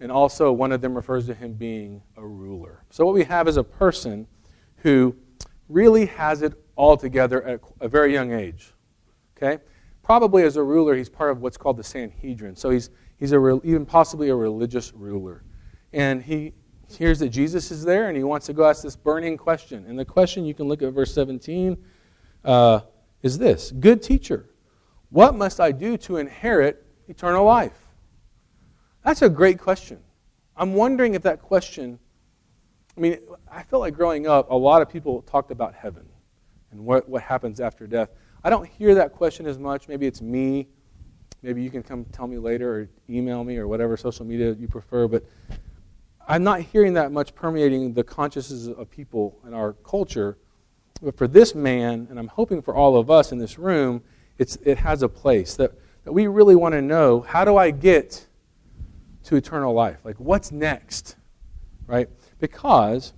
and 0.00 0.10
also, 0.10 0.50
one 0.50 0.72
of 0.72 0.80
them 0.80 0.94
refers 0.94 1.26
to 1.26 1.34
him 1.34 1.52
being 1.52 2.02
a 2.16 2.26
ruler. 2.26 2.82
So, 2.90 3.04
what 3.04 3.14
we 3.14 3.22
have 3.24 3.46
is 3.46 3.56
a 3.56 3.62
person 3.62 4.26
who 4.78 5.14
really 5.68 6.06
has 6.06 6.42
it 6.42 6.54
all 6.74 6.96
together 6.96 7.42
at 7.44 7.60
a 7.80 7.88
very 7.88 8.12
young 8.12 8.32
age. 8.32 8.72
Okay? 9.36 9.62
Probably 10.02 10.42
as 10.42 10.56
a 10.56 10.62
ruler, 10.62 10.96
he's 10.96 11.08
part 11.08 11.30
of 11.30 11.40
what's 11.40 11.56
called 11.56 11.76
the 11.76 11.84
Sanhedrin. 11.84 12.56
So, 12.56 12.70
he's, 12.70 12.90
he's 13.18 13.32
a, 13.32 13.60
even 13.62 13.86
possibly 13.86 14.30
a 14.30 14.34
religious 14.34 14.92
ruler. 14.92 15.44
And 15.92 16.20
he 16.20 16.52
hears 16.96 17.18
that 17.20 17.30
Jesus 17.30 17.70
is 17.70 17.84
there 17.84 18.08
and 18.08 18.16
he 18.16 18.24
wants 18.24 18.46
to 18.46 18.52
go 18.52 18.68
ask 18.68 18.82
this 18.82 18.96
burning 18.96 19.36
question. 19.36 19.84
And 19.86 19.98
the 19.98 20.04
question, 20.04 20.44
you 20.44 20.54
can 20.54 20.68
look 20.68 20.82
at 20.82 20.92
verse 20.92 21.12
17, 21.14 21.76
uh, 22.44 22.80
is 23.22 23.38
this 23.38 23.72
Good 23.72 24.02
teacher, 24.02 24.48
what 25.10 25.34
must 25.34 25.60
I 25.60 25.72
do 25.72 25.96
to 25.98 26.16
inherit 26.16 26.84
eternal 27.08 27.44
life? 27.44 27.78
That's 29.04 29.22
a 29.22 29.28
great 29.28 29.58
question. 29.58 30.00
I'm 30.56 30.74
wondering 30.74 31.14
if 31.14 31.22
that 31.22 31.42
question, 31.42 31.98
I 32.96 33.00
mean, 33.00 33.18
I 33.50 33.62
felt 33.62 33.80
like 33.80 33.94
growing 33.94 34.26
up, 34.26 34.50
a 34.50 34.56
lot 34.56 34.82
of 34.82 34.88
people 34.88 35.22
talked 35.22 35.50
about 35.50 35.74
heaven. 35.74 36.06
and 36.72 36.84
what, 36.84 37.08
what 37.08 37.22
happens 37.22 37.60
after 37.60 37.86
death. 37.86 38.10
I 38.42 38.50
don't 38.50 38.66
hear 38.66 38.94
that 38.96 39.12
question 39.12 39.46
as 39.46 39.58
much. 39.58 39.88
Maybe 39.88 40.06
it's 40.06 40.20
me. 40.20 40.68
Maybe 41.42 41.62
you 41.62 41.70
can 41.70 41.82
come 41.82 42.04
tell 42.06 42.26
me 42.26 42.38
later 42.38 42.80
or 42.80 42.88
email 43.08 43.44
me 43.44 43.58
or 43.58 43.68
whatever 43.68 43.96
social 43.96 44.24
media 44.24 44.52
you 44.52 44.68
prefer. 44.68 45.06
But 45.06 45.24
I'm 46.28 46.44
not 46.44 46.60
hearing 46.60 46.94
that 46.94 47.12
much 47.12 47.34
permeating 47.34 47.94
the 47.94 48.04
consciousness 48.04 48.66
of 48.66 48.90
people 48.90 49.38
in 49.46 49.54
our 49.54 49.72
culture. 49.72 50.38
But 51.02 51.16
for 51.16 51.26
this 51.26 51.54
man, 51.54 52.06
and 52.10 52.18
I'm 52.18 52.28
hoping 52.28 52.62
for 52.62 52.74
all 52.74 52.96
of 52.96 53.10
us 53.10 53.32
in 53.32 53.38
this 53.38 53.58
room, 53.58 54.02
it's, 54.38 54.56
it 54.64 54.78
has 54.78 55.02
a 55.02 55.08
place 55.08 55.56
that, 55.56 55.72
that 56.04 56.12
we 56.12 56.26
really 56.26 56.54
want 56.54 56.74
to 56.74 56.82
know 56.82 57.20
how 57.20 57.44
do 57.44 57.56
I 57.56 57.70
get 57.70 58.26
to 59.24 59.36
eternal 59.36 59.72
life? 59.72 59.98
Like, 60.04 60.16
what's 60.18 60.52
next? 60.52 61.16
Right? 61.86 62.08
Because 62.38 63.12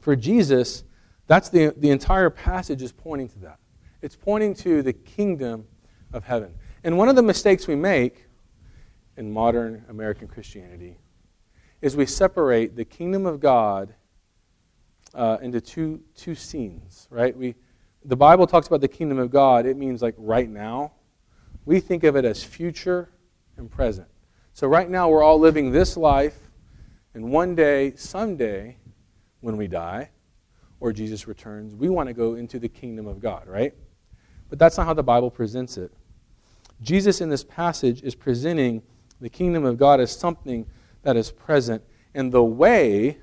for 0.00 0.16
Jesus, 0.16 0.84
that's 1.26 1.48
the, 1.48 1.74
the 1.76 1.90
entire 1.90 2.30
passage 2.30 2.82
is 2.82 2.92
pointing 2.92 3.28
to 3.30 3.38
that. 3.40 3.58
It's 4.02 4.16
pointing 4.16 4.54
to 4.56 4.82
the 4.82 4.92
kingdom 4.92 5.66
of 6.12 6.24
heaven. 6.24 6.54
And 6.82 6.96
one 6.96 7.08
of 7.08 7.16
the 7.16 7.22
mistakes 7.22 7.66
we 7.68 7.76
make 7.76 8.24
in 9.16 9.30
modern 9.30 9.84
American 9.88 10.26
Christianity 10.26 10.96
is 11.82 11.96
we 11.96 12.06
separate 12.06 12.76
the 12.76 12.84
kingdom 12.84 13.26
of 13.26 13.40
God 13.40 13.94
uh, 15.14 15.38
into 15.40 15.60
two, 15.60 16.00
two 16.16 16.34
scenes, 16.34 17.08
right? 17.10 17.36
We, 17.36 17.54
the 18.04 18.16
Bible 18.16 18.46
talks 18.46 18.66
about 18.66 18.80
the 18.80 18.88
kingdom 18.88 19.18
of 19.18 19.30
God, 19.30 19.66
it 19.66 19.76
means 19.76 20.02
like 20.02 20.14
right 20.18 20.48
now. 20.48 20.92
We 21.64 21.80
think 21.80 22.04
of 22.04 22.16
it 22.16 22.24
as 22.24 22.42
future 22.42 23.10
and 23.56 23.70
present. 23.70 24.08
So 24.52 24.66
right 24.66 24.88
now 24.88 25.08
we're 25.08 25.22
all 25.22 25.38
living 25.38 25.70
this 25.72 25.96
life, 25.96 26.36
and 27.14 27.30
one 27.30 27.54
day, 27.54 27.94
someday, 27.96 28.76
when 29.40 29.56
we 29.56 29.66
die 29.66 30.10
or 30.80 30.92
Jesus 30.92 31.26
returns, 31.26 31.74
we 31.74 31.88
want 31.88 32.08
to 32.08 32.12
go 32.12 32.34
into 32.34 32.58
the 32.58 32.68
kingdom 32.68 33.06
of 33.06 33.20
God, 33.20 33.46
right? 33.46 33.74
But 34.48 34.58
that's 34.58 34.76
not 34.76 34.86
how 34.86 34.94
the 34.94 35.02
Bible 35.02 35.30
presents 35.30 35.76
it. 35.76 35.92
Jesus 36.82 37.20
in 37.20 37.28
this 37.28 37.44
passage 37.44 38.02
is 38.02 38.14
presenting 38.14 38.82
the 39.20 39.28
kingdom 39.28 39.64
of 39.64 39.76
God 39.76 40.00
as 40.00 40.14
something 40.16 40.66
that 41.02 41.16
is 41.16 41.30
present, 41.30 41.82
and 42.14 42.32
the 42.32 42.44
way 42.44 43.18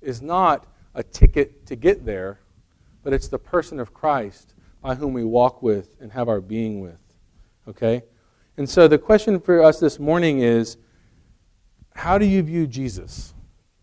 is 0.00 0.22
not 0.22 0.66
a 0.94 1.02
ticket 1.02 1.66
to 1.66 1.76
get 1.76 2.04
there, 2.04 2.40
but 3.02 3.12
it's 3.12 3.28
the 3.28 3.38
person 3.38 3.80
of 3.80 3.92
Christ 3.94 4.54
by 4.82 4.94
whom 4.94 5.12
we 5.12 5.24
walk 5.24 5.62
with 5.62 5.96
and 6.00 6.12
have 6.12 6.28
our 6.28 6.40
being 6.40 6.80
with. 6.80 7.00
Okay? 7.68 8.02
And 8.56 8.68
so 8.68 8.88
the 8.88 8.98
question 8.98 9.40
for 9.40 9.62
us 9.62 9.80
this 9.80 9.98
morning 9.98 10.40
is 10.40 10.76
how 11.94 12.18
do 12.18 12.26
you 12.26 12.42
view 12.42 12.66
Jesus? 12.66 13.34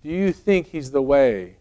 Do 0.04 0.10
you 0.10 0.32
think 0.32 0.68
he's 0.68 0.92
the 0.92 1.02
way 1.02 1.58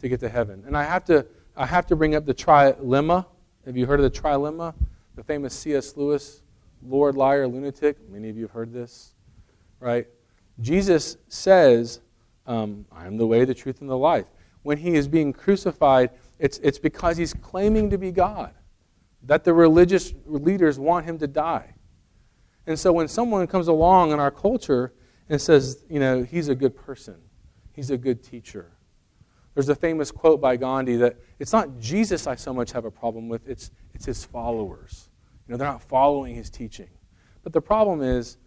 to 0.00 0.08
get 0.08 0.20
to 0.20 0.28
heaven? 0.28 0.64
And 0.66 0.76
I 0.76 0.84
have 0.84 1.04
to, 1.06 1.26
I 1.56 1.66
have 1.66 1.86
to 1.86 1.96
bring 1.96 2.14
up 2.14 2.26
the 2.26 2.34
trilemma. 2.34 3.26
Have 3.64 3.76
you 3.76 3.86
heard 3.86 4.00
of 4.00 4.12
the 4.12 4.20
trilemma? 4.20 4.74
The 5.14 5.22
famous 5.22 5.54
C.S. 5.54 5.96
Lewis, 5.96 6.42
Lord, 6.82 7.16
Liar, 7.16 7.46
Lunatic. 7.46 7.96
Many 8.10 8.28
of 8.28 8.36
you 8.36 8.42
have 8.42 8.50
heard 8.50 8.72
this, 8.72 9.14
right? 9.78 10.06
Jesus 10.60 11.16
says, 11.28 12.00
um, 12.46 12.86
I 12.92 13.06
am 13.06 13.16
the 13.16 13.26
way, 13.26 13.44
the 13.44 13.54
truth, 13.54 13.80
and 13.80 13.90
the 13.90 13.98
life. 13.98 14.26
When 14.62 14.78
he 14.78 14.94
is 14.94 15.08
being 15.08 15.32
crucified, 15.32 16.10
it's, 16.38 16.58
it's 16.58 16.78
because 16.78 17.16
he's 17.16 17.34
claiming 17.34 17.90
to 17.90 17.98
be 17.98 18.10
God, 18.10 18.52
that 19.22 19.44
the 19.44 19.52
religious 19.52 20.14
leaders 20.26 20.78
want 20.78 21.06
him 21.06 21.18
to 21.18 21.26
die. 21.26 21.74
And 22.66 22.78
so 22.78 22.92
when 22.92 23.08
someone 23.08 23.46
comes 23.46 23.68
along 23.68 24.12
in 24.12 24.20
our 24.20 24.30
culture 24.30 24.94
and 25.28 25.40
says, 25.40 25.84
you 25.88 26.00
know, 26.00 26.22
he's 26.22 26.48
a 26.48 26.54
good 26.54 26.76
person, 26.76 27.16
he's 27.72 27.90
a 27.90 27.98
good 27.98 28.22
teacher, 28.22 28.72
there's 29.54 29.68
a 29.68 29.74
famous 29.74 30.10
quote 30.10 30.40
by 30.40 30.56
Gandhi 30.56 30.96
that 30.96 31.16
it's 31.38 31.52
not 31.52 31.78
Jesus 31.78 32.26
I 32.26 32.34
so 32.34 32.52
much 32.52 32.72
have 32.72 32.84
a 32.84 32.90
problem 32.90 33.28
with, 33.28 33.48
it's, 33.48 33.70
it's 33.94 34.04
his 34.04 34.24
followers. 34.24 35.08
You 35.46 35.52
know, 35.52 35.58
they're 35.58 35.68
not 35.68 35.82
following 35.82 36.34
his 36.34 36.50
teaching. 36.50 36.88
But 37.42 37.52
the 37.52 37.60
problem 37.60 38.02
is, 38.02 38.38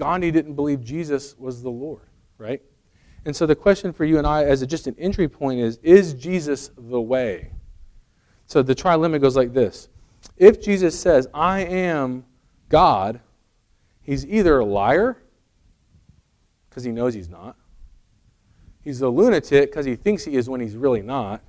Gandhi 0.00 0.30
didn't 0.30 0.54
believe 0.54 0.82
Jesus 0.82 1.36
was 1.38 1.62
the 1.62 1.70
Lord, 1.70 2.08
right? 2.38 2.62
And 3.26 3.36
so 3.36 3.44
the 3.44 3.54
question 3.54 3.92
for 3.92 4.06
you 4.06 4.16
and 4.16 4.26
I, 4.26 4.44
as 4.44 4.62
a, 4.62 4.66
just 4.66 4.86
an 4.86 4.96
entry 4.98 5.28
point, 5.28 5.60
is 5.60 5.78
Is 5.82 6.14
Jesus 6.14 6.70
the 6.76 7.00
way? 7.00 7.52
So 8.46 8.62
the 8.62 8.74
trilemma 8.74 9.20
goes 9.20 9.36
like 9.36 9.52
this 9.52 9.88
If 10.38 10.60
Jesus 10.60 10.98
says, 10.98 11.28
I 11.34 11.60
am 11.60 12.24
God, 12.70 13.20
he's 14.00 14.26
either 14.26 14.58
a 14.58 14.64
liar, 14.64 15.18
because 16.68 16.82
he 16.82 16.92
knows 16.92 17.12
he's 17.12 17.28
not, 17.28 17.56
he's 18.82 19.02
a 19.02 19.08
lunatic 19.08 19.70
because 19.70 19.84
he 19.84 19.96
thinks 19.96 20.24
he 20.24 20.34
is 20.34 20.48
when 20.48 20.62
he's 20.62 20.76
really 20.76 21.02
not, 21.02 21.42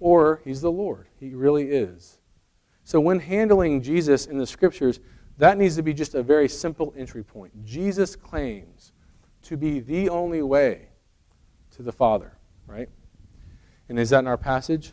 or 0.00 0.42
he's 0.44 0.60
the 0.60 0.72
Lord. 0.72 1.06
He 1.20 1.34
really 1.34 1.70
is. 1.70 2.18
So 2.82 3.00
when 3.00 3.20
handling 3.20 3.80
Jesus 3.80 4.26
in 4.26 4.38
the 4.38 4.46
scriptures, 4.46 4.98
that 5.38 5.58
needs 5.58 5.76
to 5.76 5.82
be 5.82 5.92
just 5.92 6.14
a 6.14 6.22
very 6.22 6.48
simple 6.48 6.94
entry 6.96 7.22
point. 7.22 7.64
Jesus 7.64 8.16
claims 8.16 8.92
to 9.42 9.56
be 9.56 9.80
the 9.80 10.08
only 10.08 10.42
way 10.42 10.88
to 11.72 11.82
the 11.82 11.92
Father, 11.92 12.32
right? 12.66 12.88
And 13.88 13.98
is 13.98 14.10
that 14.10 14.20
in 14.20 14.26
our 14.26 14.38
passage? 14.38 14.92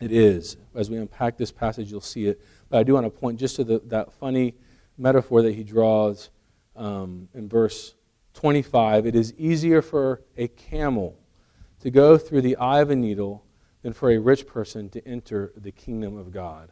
It 0.00 0.12
is. 0.12 0.56
As 0.74 0.90
we 0.90 0.96
unpack 0.96 1.36
this 1.36 1.52
passage, 1.52 1.90
you'll 1.90 2.00
see 2.00 2.26
it. 2.26 2.40
But 2.68 2.78
I 2.78 2.82
do 2.82 2.94
want 2.94 3.06
to 3.06 3.10
point 3.10 3.38
just 3.38 3.56
to 3.56 3.64
the, 3.64 3.80
that 3.86 4.12
funny 4.12 4.54
metaphor 4.96 5.42
that 5.42 5.54
he 5.54 5.64
draws 5.64 6.30
um, 6.76 7.28
in 7.34 7.48
verse 7.48 7.94
25. 8.34 9.06
It 9.06 9.14
is 9.14 9.34
easier 9.34 9.82
for 9.82 10.22
a 10.36 10.48
camel 10.48 11.18
to 11.80 11.90
go 11.90 12.16
through 12.16 12.42
the 12.42 12.56
eye 12.56 12.80
of 12.80 12.90
a 12.90 12.96
needle 12.96 13.44
than 13.82 13.92
for 13.92 14.10
a 14.10 14.18
rich 14.18 14.46
person 14.46 14.88
to 14.90 15.06
enter 15.06 15.52
the 15.56 15.72
kingdom 15.72 16.16
of 16.16 16.32
God. 16.32 16.70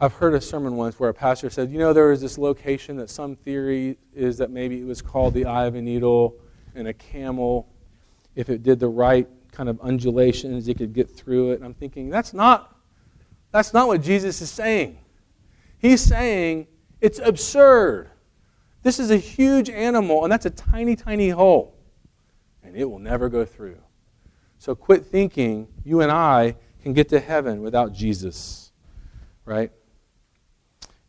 I've 0.00 0.14
heard 0.14 0.34
a 0.34 0.40
sermon 0.40 0.76
once 0.76 0.98
where 0.98 1.08
a 1.08 1.14
pastor 1.14 1.48
said, 1.50 1.70
you 1.70 1.78
know, 1.78 1.92
there 1.92 2.10
is 2.10 2.20
this 2.20 2.36
location 2.36 2.96
that 2.96 3.08
some 3.08 3.36
theory 3.36 3.96
is 4.12 4.36
that 4.38 4.50
maybe 4.50 4.80
it 4.80 4.84
was 4.84 5.00
called 5.00 5.34
the 5.34 5.44
eye 5.44 5.66
of 5.66 5.76
a 5.76 5.82
needle, 5.82 6.36
and 6.74 6.88
a 6.88 6.92
camel, 6.92 7.68
if 8.34 8.50
it 8.50 8.62
did 8.62 8.80
the 8.80 8.88
right 8.88 9.28
kind 9.52 9.68
of 9.68 9.80
undulations, 9.80 10.66
it 10.66 10.76
could 10.76 10.92
get 10.92 11.08
through 11.08 11.52
it. 11.52 11.54
And 11.56 11.64
I'm 11.64 11.74
thinking, 11.74 12.10
that's 12.10 12.34
not, 12.34 12.76
that's 13.52 13.72
not 13.72 13.86
what 13.86 14.02
Jesus 14.02 14.42
is 14.42 14.50
saying. 14.50 14.98
He's 15.78 16.00
saying 16.00 16.66
it's 17.00 17.20
absurd. 17.20 18.10
This 18.82 18.98
is 18.98 19.12
a 19.12 19.16
huge 19.16 19.70
animal, 19.70 20.24
and 20.24 20.32
that's 20.32 20.46
a 20.46 20.50
tiny, 20.50 20.96
tiny 20.96 21.28
hole, 21.28 21.76
and 22.64 22.76
it 22.76 22.84
will 22.84 22.98
never 22.98 23.28
go 23.28 23.44
through. 23.44 23.78
So 24.58 24.74
quit 24.74 25.06
thinking 25.06 25.68
you 25.84 26.00
and 26.00 26.10
I 26.10 26.56
can 26.82 26.92
get 26.92 27.08
to 27.10 27.20
heaven 27.20 27.62
without 27.62 27.92
Jesus, 27.92 28.72
right? 29.44 29.70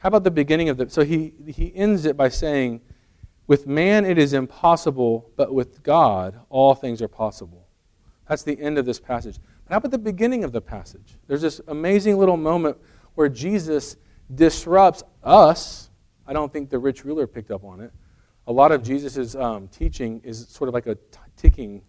How 0.05 0.09
about 0.09 0.23
the 0.23 0.29
beginning 0.29 0.69
of 0.69 0.77
the. 0.77 0.87
So 0.87 1.03
he, 1.03 1.33
he 1.47 1.75
ends 1.75 2.05
it 2.05 2.15
by 2.15 2.29
saying, 2.29 2.81
With 3.47 3.65
man 3.65 4.05
it 4.05 4.19
is 4.19 4.33
impossible, 4.33 5.31
but 5.35 5.51
with 5.51 5.81
God 5.81 6.39
all 6.47 6.75
things 6.75 7.01
are 7.01 7.07
possible. 7.07 7.65
That's 8.29 8.43
the 8.43 8.61
end 8.61 8.77
of 8.77 8.85
this 8.85 8.99
passage. 8.99 9.39
But 9.63 9.71
how 9.71 9.77
about 9.77 9.89
the 9.89 9.97
beginning 9.97 10.43
of 10.43 10.51
the 10.51 10.61
passage? 10.61 11.15
There's 11.25 11.41
this 11.41 11.59
amazing 11.69 12.19
little 12.19 12.37
moment 12.37 12.77
where 13.15 13.27
Jesus 13.27 13.97
disrupts 14.35 15.01
us. 15.23 15.89
I 16.27 16.33
don't 16.33 16.53
think 16.53 16.69
the 16.69 16.77
rich 16.77 17.03
ruler 17.03 17.25
picked 17.25 17.49
up 17.49 17.63
on 17.63 17.81
it. 17.81 17.91
A 18.45 18.51
lot 18.51 18.71
of 18.71 18.83
Jesus' 18.83 19.33
um, 19.33 19.67
teaching 19.69 20.21
is 20.23 20.47
sort 20.49 20.67
of 20.67 20.75
like 20.75 20.85
a 20.85 20.93
t- 20.93 21.17
ticking 21.35 21.81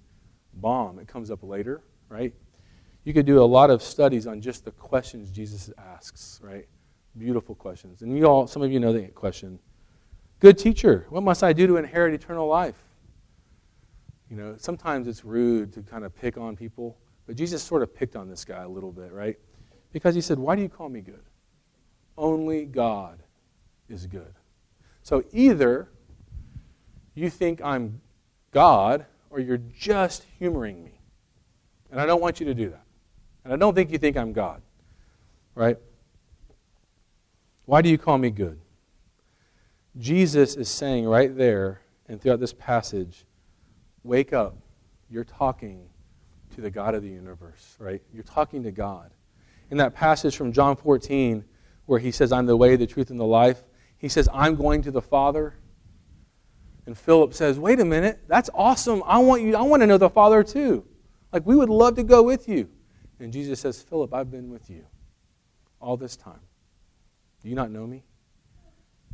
bomb. 0.54 0.98
It 0.98 1.06
comes 1.06 1.30
up 1.30 1.42
later, 1.42 1.82
right? 2.08 2.32
You 3.04 3.12
could 3.12 3.26
do 3.26 3.42
a 3.42 3.44
lot 3.44 3.68
of 3.68 3.82
studies 3.82 4.26
on 4.26 4.40
just 4.40 4.64
the 4.64 4.70
questions 4.70 5.30
Jesus 5.30 5.70
asks, 5.76 6.40
right? 6.42 6.66
Beautiful 7.18 7.54
questions. 7.54 8.02
And 8.02 8.16
you 8.16 8.26
all, 8.26 8.46
some 8.46 8.62
of 8.62 8.70
you 8.70 8.80
know 8.80 8.92
the 8.92 9.08
question. 9.08 9.58
Good 10.40 10.58
teacher, 10.58 11.06
what 11.08 11.22
must 11.22 11.42
I 11.42 11.52
do 11.52 11.66
to 11.66 11.76
inherit 11.76 12.12
eternal 12.12 12.46
life? 12.46 12.76
You 14.30 14.36
know, 14.36 14.54
sometimes 14.58 15.08
it's 15.08 15.24
rude 15.24 15.72
to 15.74 15.82
kind 15.82 16.04
of 16.04 16.14
pick 16.14 16.36
on 16.36 16.56
people, 16.56 16.98
but 17.26 17.36
Jesus 17.36 17.62
sort 17.62 17.82
of 17.82 17.94
picked 17.94 18.16
on 18.16 18.28
this 18.28 18.44
guy 18.44 18.62
a 18.62 18.68
little 18.68 18.92
bit, 18.92 19.12
right? 19.12 19.38
Because 19.92 20.14
he 20.14 20.20
said, 20.20 20.38
Why 20.38 20.56
do 20.56 20.62
you 20.62 20.68
call 20.68 20.88
me 20.88 21.00
good? 21.00 21.22
Only 22.18 22.64
God 22.64 23.22
is 23.88 24.06
good. 24.06 24.34
So 25.02 25.24
either 25.32 25.88
you 27.14 27.30
think 27.30 27.62
I'm 27.62 28.00
God 28.50 29.06
or 29.30 29.40
you're 29.40 29.58
just 29.58 30.24
humoring 30.38 30.84
me. 30.84 31.00
And 31.90 32.00
I 32.00 32.06
don't 32.06 32.20
want 32.20 32.40
you 32.40 32.46
to 32.46 32.54
do 32.54 32.70
that. 32.70 32.84
And 33.44 33.52
I 33.52 33.56
don't 33.56 33.74
think 33.74 33.90
you 33.90 33.98
think 33.98 34.16
I'm 34.16 34.32
God, 34.32 34.60
right? 35.54 35.78
Why 37.66 37.82
do 37.82 37.88
you 37.88 37.98
call 37.98 38.16
me 38.16 38.30
good? 38.30 38.58
Jesus 39.98 40.56
is 40.56 40.68
saying 40.68 41.06
right 41.06 41.36
there 41.36 41.80
and 42.08 42.20
throughout 42.20 42.40
this 42.40 42.52
passage, 42.52 43.24
wake 44.02 44.32
up. 44.32 44.56
You're 45.10 45.24
talking 45.24 45.88
to 46.54 46.60
the 46.60 46.70
God 46.70 46.94
of 46.94 47.02
the 47.02 47.08
universe, 47.08 47.76
right? 47.78 48.02
You're 48.12 48.24
talking 48.24 48.62
to 48.62 48.70
God. 48.70 49.10
In 49.70 49.78
that 49.78 49.94
passage 49.94 50.36
from 50.36 50.52
John 50.52 50.76
14, 50.76 51.44
where 51.86 51.98
he 51.98 52.10
says, 52.10 52.32
I'm 52.32 52.46
the 52.46 52.56
way, 52.56 52.76
the 52.76 52.86
truth, 52.86 53.10
and 53.10 53.18
the 53.18 53.24
life, 53.24 53.62
he 53.98 54.08
says, 54.08 54.28
I'm 54.32 54.54
going 54.54 54.82
to 54.82 54.90
the 54.90 55.02
Father. 55.02 55.54
And 56.86 56.96
Philip 56.96 57.34
says, 57.34 57.58
Wait 57.58 57.80
a 57.80 57.84
minute, 57.84 58.20
that's 58.28 58.50
awesome. 58.54 59.02
I 59.06 59.18
want 59.18 59.42
you, 59.42 59.56
I 59.56 59.62
want 59.62 59.82
to 59.82 59.86
know 59.86 59.98
the 59.98 60.10
Father 60.10 60.44
too. 60.44 60.84
Like 61.32 61.44
we 61.44 61.56
would 61.56 61.68
love 61.68 61.96
to 61.96 62.04
go 62.04 62.22
with 62.22 62.48
you. 62.48 62.68
And 63.18 63.32
Jesus 63.32 63.60
says, 63.60 63.82
Philip, 63.82 64.14
I've 64.14 64.30
been 64.30 64.50
with 64.50 64.70
you 64.70 64.84
all 65.80 65.96
this 65.96 66.16
time. 66.16 66.40
Do 67.46 67.50
you 67.50 67.54
not 67.54 67.70
know 67.70 67.86
me? 67.86 68.02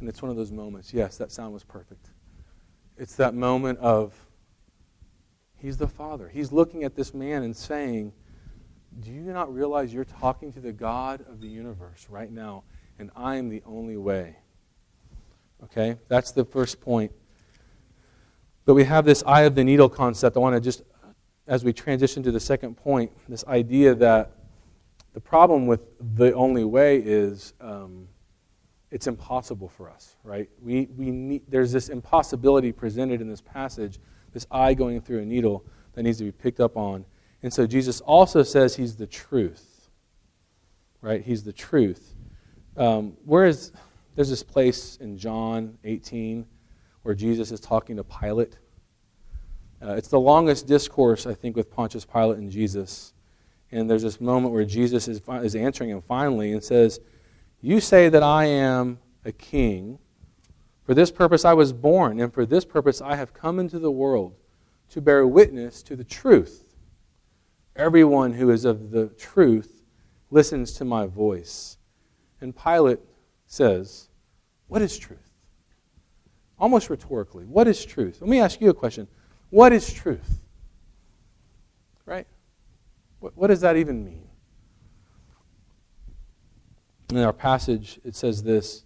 And 0.00 0.08
it's 0.08 0.22
one 0.22 0.30
of 0.30 0.38
those 0.38 0.50
moments. 0.50 0.94
Yes, 0.94 1.18
that 1.18 1.30
sound 1.30 1.52
was 1.52 1.64
perfect. 1.64 2.08
It's 2.96 3.14
that 3.16 3.34
moment 3.34 3.78
of, 3.80 4.14
He's 5.58 5.76
the 5.76 5.86
Father. 5.86 6.30
He's 6.30 6.50
looking 6.50 6.82
at 6.82 6.96
this 6.96 7.12
man 7.12 7.42
and 7.42 7.54
saying, 7.54 8.14
Do 9.00 9.10
you 9.10 9.20
not 9.20 9.52
realize 9.52 9.92
you're 9.92 10.06
talking 10.06 10.50
to 10.54 10.60
the 10.60 10.72
God 10.72 11.26
of 11.28 11.42
the 11.42 11.46
universe 11.46 12.06
right 12.08 12.32
now? 12.32 12.64
And 12.98 13.10
I 13.14 13.36
am 13.36 13.50
the 13.50 13.62
only 13.66 13.98
way. 13.98 14.36
Okay? 15.64 15.98
That's 16.08 16.30
the 16.30 16.46
first 16.46 16.80
point. 16.80 17.12
But 18.64 18.72
we 18.72 18.84
have 18.84 19.04
this 19.04 19.22
eye 19.26 19.42
of 19.42 19.54
the 19.54 19.62
needle 19.62 19.90
concept. 19.90 20.38
I 20.38 20.40
want 20.40 20.56
to 20.56 20.60
just, 20.62 20.80
as 21.46 21.64
we 21.64 21.74
transition 21.74 22.22
to 22.22 22.32
the 22.32 22.40
second 22.40 22.78
point, 22.78 23.12
this 23.28 23.44
idea 23.44 23.94
that 23.96 24.32
the 25.12 25.20
problem 25.20 25.66
with 25.66 25.84
the 26.16 26.32
only 26.32 26.64
way 26.64 26.96
is 26.96 27.52
um, 27.60 28.08
it's 28.92 29.06
impossible 29.06 29.68
for 29.68 29.90
us, 29.90 30.16
right? 30.22 30.50
We, 30.60 30.86
we 30.96 31.10
need, 31.10 31.42
there's 31.48 31.72
this 31.72 31.88
impossibility 31.88 32.72
presented 32.72 33.22
in 33.22 33.28
this 33.28 33.40
passage, 33.40 33.98
this 34.34 34.46
eye 34.50 34.74
going 34.74 35.00
through 35.00 35.20
a 35.20 35.24
needle 35.24 35.64
that 35.94 36.02
needs 36.02 36.18
to 36.18 36.24
be 36.24 36.32
picked 36.32 36.60
up 36.60 36.76
on. 36.76 37.06
And 37.42 37.52
so 37.52 37.66
Jesus 37.66 38.02
also 38.02 38.42
says 38.42 38.76
he's 38.76 38.96
the 38.96 39.06
truth, 39.06 39.88
right? 41.00 41.22
He's 41.22 41.42
the 41.42 41.54
truth. 41.54 42.14
Um, 42.76 43.16
whereas 43.24 43.72
there's 44.14 44.28
this 44.28 44.42
place 44.42 44.98
in 45.00 45.16
John 45.16 45.78
18 45.84 46.46
where 47.02 47.14
Jesus 47.14 47.50
is 47.50 47.60
talking 47.60 47.96
to 47.96 48.04
Pilate. 48.04 48.58
Uh, 49.82 49.94
it's 49.94 50.08
the 50.08 50.20
longest 50.20 50.66
discourse, 50.66 51.26
I 51.26 51.32
think, 51.32 51.56
with 51.56 51.70
Pontius 51.70 52.04
Pilate 52.04 52.38
and 52.38 52.50
Jesus. 52.50 53.14
And 53.72 53.88
there's 53.88 54.02
this 54.02 54.20
moment 54.20 54.52
where 54.52 54.66
Jesus 54.66 55.08
is, 55.08 55.22
is 55.42 55.56
answering 55.56 55.88
him 55.88 56.02
finally 56.02 56.52
and 56.52 56.62
says, 56.62 57.00
You 57.62 57.80
say 57.80 58.08
that 58.08 58.24
I 58.24 58.46
am 58.46 58.98
a 59.24 59.30
king. 59.30 60.00
For 60.82 60.94
this 60.94 61.12
purpose 61.12 61.44
I 61.44 61.54
was 61.54 61.72
born, 61.72 62.20
and 62.20 62.34
for 62.34 62.44
this 62.44 62.64
purpose 62.64 63.00
I 63.00 63.14
have 63.14 63.32
come 63.32 63.60
into 63.60 63.78
the 63.78 63.90
world 63.90 64.34
to 64.90 65.00
bear 65.00 65.26
witness 65.26 65.82
to 65.84 65.94
the 65.94 66.04
truth. 66.04 66.64
Everyone 67.76 68.32
who 68.32 68.50
is 68.50 68.64
of 68.64 68.90
the 68.90 69.06
truth 69.10 69.82
listens 70.30 70.72
to 70.72 70.84
my 70.84 71.06
voice. 71.06 71.78
And 72.40 72.54
Pilate 72.54 72.98
says, 73.46 74.08
What 74.66 74.82
is 74.82 74.98
truth? 74.98 75.30
Almost 76.58 76.90
rhetorically, 76.90 77.44
what 77.44 77.68
is 77.68 77.84
truth? 77.84 78.18
Let 78.20 78.28
me 78.28 78.40
ask 78.40 78.60
you 78.60 78.70
a 78.70 78.74
question. 78.74 79.06
What 79.50 79.72
is 79.72 79.92
truth? 79.92 80.40
Right? 82.06 82.26
What, 83.20 83.36
what 83.36 83.46
does 83.46 83.60
that 83.60 83.76
even 83.76 84.04
mean? 84.04 84.26
In 87.16 87.18
our 87.18 87.32
passage, 87.32 88.00
it 88.04 88.16
says 88.16 88.42
this 88.42 88.84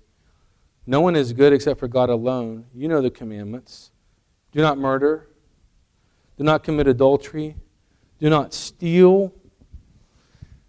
No 0.84 1.00
one 1.00 1.14
is 1.14 1.32
good 1.32 1.52
except 1.52 1.78
for 1.78 1.86
God 1.86 2.10
alone. 2.10 2.66
You 2.74 2.88
know 2.88 3.00
the 3.00 3.10
commandments. 3.10 3.92
Do 4.50 4.60
not 4.60 4.78
murder. 4.78 5.28
Do 6.36 6.42
not 6.42 6.64
commit 6.64 6.88
adultery. 6.88 7.54
Do 8.18 8.28
not 8.28 8.52
steal. 8.52 9.32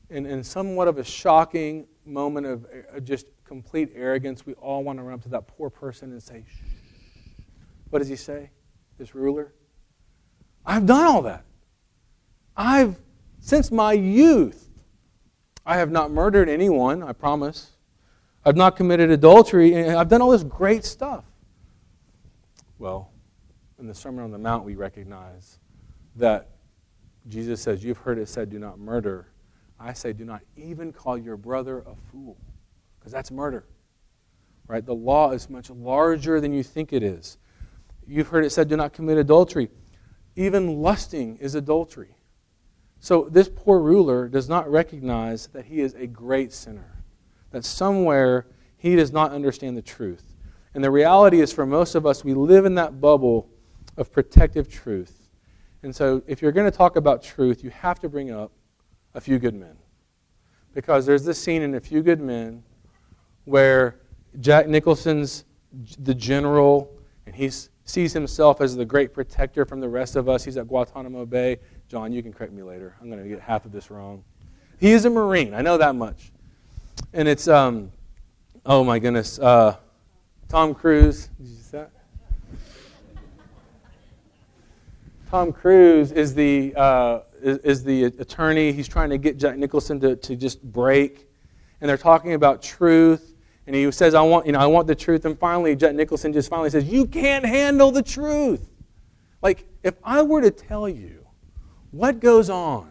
And 0.09 0.27
in 0.27 0.43
somewhat 0.43 0.87
of 0.87 0.99
a 0.99 1.03
shocking 1.03 1.87
moment 2.05 2.45
of 2.45 2.65
uh, 2.65 2.99
just 2.99 3.27
complete 3.43 3.91
arrogance, 3.95 4.45
we 4.45 4.53
all 4.53 4.83
want 4.83 4.99
to 4.99 5.03
run 5.03 5.15
up 5.15 5.23
to 5.23 5.29
that 5.29 5.47
poor 5.47 5.69
person 5.69 6.11
and 6.11 6.21
say, 6.21 6.45
Shh. 6.47 6.61
What 7.89 7.99
does 7.99 8.07
he 8.07 8.15
say? 8.15 8.51
This 8.99 9.15
ruler? 9.15 9.53
I've 10.63 10.85
done 10.85 11.05
all 11.05 11.21
that. 11.23 11.43
I've 12.55 12.97
since 13.39 13.71
my 13.71 13.93
youth, 13.93 14.66
I 15.67 15.77
have 15.77 15.91
not 15.91 16.11
murdered 16.11 16.47
anyone, 16.47 17.03
I 17.03 17.11
promise. 17.11 17.71
I've 18.45 18.55
not 18.55 18.77
committed 18.77 19.11
adultery, 19.11 19.73
and 19.73 19.97
I've 19.97 20.07
done 20.07 20.21
all 20.21 20.31
this 20.31 20.43
great 20.43 20.85
stuff. 20.85 21.25
Well, 22.79 23.11
in 23.77 23.85
the 23.85 23.93
Sermon 23.93 24.23
on 24.23 24.31
the 24.31 24.37
Mount, 24.37 24.63
we 24.63 24.75
recognize 24.75 25.59
that 26.15 26.51
Jesus 27.27 27.61
says, 27.61 27.83
You've 27.83 27.97
heard 27.97 28.17
it 28.17 28.29
said, 28.29 28.49
do 28.49 28.59
not 28.59 28.79
murder. 28.79 29.27
I 29.77 29.91
say, 29.91 30.13
do 30.13 30.23
not 30.23 30.41
even 30.55 30.93
call 30.93 31.17
your 31.17 31.35
brother 31.35 31.79
a 31.79 31.95
fool, 32.11 32.37
because 32.97 33.11
that's 33.11 33.29
murder. 33.29 33.65
Right? 34.67 34.85
The 34.85 34.95
law 34.95 35.31
is 35.31 35.49
much 35.49 35.69
larger 35.69 36.39
than 36.39 36.53
you 36.53 36.63
think 36.63 36.93
it 36.93 37.03
is. 37.03 37.37
You've 38.07 38.29
heard 38.29 38.45
it 38.45 38.51
said, 38.51 38.69
do 38.69 38.77
not 38.77 38.93
commit 38.93 39.17
adultery. 39.17 39.69
Even 40.37 40.81
lusting 40.81 41.35
is 41.37 41.55
adultery. 41.55 42.16
So 42.99 43.27
this 43.29 43.49
poor 43.53 43.79
ruler 43.79 44.27
does 44.27 44.49
not 44.49 44.69
recognize 44.69 45.47
that 45.47 45.65
he 45.65 45.81
is 45.81 45.93
a 45.93 46.07
great 46.07 46.51
sinner, 46.51 47.03
that 47.51 47.63
somewhere 47.63 48.47
he 48.77 48.95
does 48.95 49.11
not 49.11 49.31
understand 49.31 49.77
the 49.77 49.81
truth. 49.81 50.35
And 50.73 50.83
the 50.83 50.91
reality 50.91 51.41
is, 51.41 51.51
for 51.51 51.65
most 51.65 51.95
of 51.95 52.05
us, 52.05 52.23
we 52.23 52.33
live 52.33 52.65
in 52.65 52.75
that 52.75 53.01
bubble 53.01 53.49
of 53.97 54.11
protective 54.11 54.69
truth. 54.69 55.29
And 55.83 55.95
so, 55.95 56.21
if 56.27 56.41
you're 56.41 56.51
going 56.51 56.69
to 56.69 56.75
talk 56.75 56.95
about 56.95 57.23
truth, 57.23 57.63
you 57.63 57.69
have 57.71 57.99
to 58.01 58.09
bring 58.09 58.31
up 58.31 58.51
a 59.13 59.21
few 59.21 59.39
good 59.39 59.55
men. 59.55 59.77
Because 60.73 61.05
there's 61.05 61.23
this 61.25 61.41
scene 61.41 61.63
in 61.63 61.73
A 61.73 61.79
Few 61.79 62.03
Good 62.03 62.21
Men 62.21 62.63
where 63.45 64.01
Jack 64.39 64.67
Nicholson's 64.67 65.45
the 65.99 66.13
general, 66.13 66.91
and 67.25 67.35
he 67.35 67.49
sees 67.85 68.13
himself 68.13 68.61
as 68.61 68.75
the 68.75 68.85
great 68.85 69.13
protector 69.13 69.65
from 69.65 69.79
the 69.79 69.89
rest 69.89 70.15
of 70.15 70.29
us. 70.29 70.43
He's 70.43 70.57
at 70.57 70.67
Guantanamo 70.67 71.25
Bay. 71.25 71.57
John, 71.89 72.11
you 72.11 72.21
can 72.21 72.33
correct 72.33 72.51
me 72.51 72.63
later. 72.63 72.95
I'm 73.01 73.09
going 73.09 73.23
to 73.23 73.29
get 73.29 73.39
half 73.39 73.63
of 73.65 73.71
this 73.71 73.89
wrong. 73.89 74.23
He 74.77 74.91
is 74.91 75.05
a 75.05 75.09
Marine. 75.09 75.53
I 75.53 75.61
know 75.61 75.77
that 75.77 75.95
much. 75.95 76.31
And 77.13 77.29
it's, 77.29 77.47
um, 77.47 77.91
oh 78.65 78.83
my 78.83 78.99
goodness, 78.99 79.39
uh, 79.39 79.77
Tom 80.49 80.75
Cruise. 80.75 81.29
Did 81.37 81.47
you 81.47 81.55
see 81.55 81.77
that? 81.77 81.91
Tom 85.29 85.53
Cruise 85.53 86.11
is 86.11 86.33
the, 86.33 86.73
uh, 86.75 87.19
is, 87.41 87.57
is, 87.59 87.83
the 87.85 88.05
attorney. 88.05 88.73
He's 88.73 88.87
trying 88.87 89.09
to 89.09 89.17
get 89.17 89.37
Jack 89.37 89.57
Nicholson 89.57 89.99
to, 90.01 90.17
to 90.17 90.35
just 90.35 90.61
break. 90.61 91.29
And 91.79 91.89
they're 91.89 91.97
talking 91.97 92.33
about 92.33 92.61
truth. 92.61 93.33
And 93.65 93.75
he 93.75 93.89
says, 93.91 94.13
I 94.13 94.21
want, 94.21 94.45
you 94.45 94.51
know, 94.51 94.59
I 94.59 94.67
want 94.67 94.87
the 94.87 94.95
truth. 94.95 95.23
And 95.23 95.39
finally, 95.39 95.75
Jack 95.75 95.95
Nicholson 95.95 96.33
just 96.33 96.49
finally 96.49 96.69
says, 96.69 96.85
You 96.85 97.05
can't 97.05 97.45
handle 97.45 97.91
the 97.91 98.03
truth. 98.03 98.69
Like, 99.41 99.65
if 99.83 99.95
I 100.03 100.21
were 100.21 100.41
to 100.41 100.51
tell 100.51 100.89
you 100.89 101.16
what 101.97 102.19
goes 102.19 102.49
on 102.49 102.89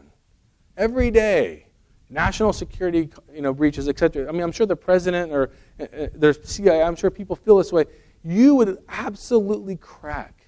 every 0.77 1.11
day? 1.11 1.67
National 2.11 2.53
security 2.53 3.09
you 3.33 3.41
know, 3.41 3.53
breaches, 3.53 3.89
etc. 3.89 4.29
I 4.29 4.33
mean, 4.33 4.43
I'm 4.43 4.53
sure 4.53 4.67
the 4.67 4.77
president 4.77 5.33
or 5.33 5.51
uh, 5.79 5.85
uh 5.85 6.07
there's 6.15 6.39
CIA, 6.49 6.83
I'm 6.83 6.97
sure 6.97 7.11
people 7.11 7.37
feel 7.37 7.57
this 7.59 7.73
way. 7.73 7.85
You 8.25 8.55
would 8.57 8.79
absolutely 8.89 9.77
crack, 9.77 10.47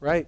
right? 0.00 0.26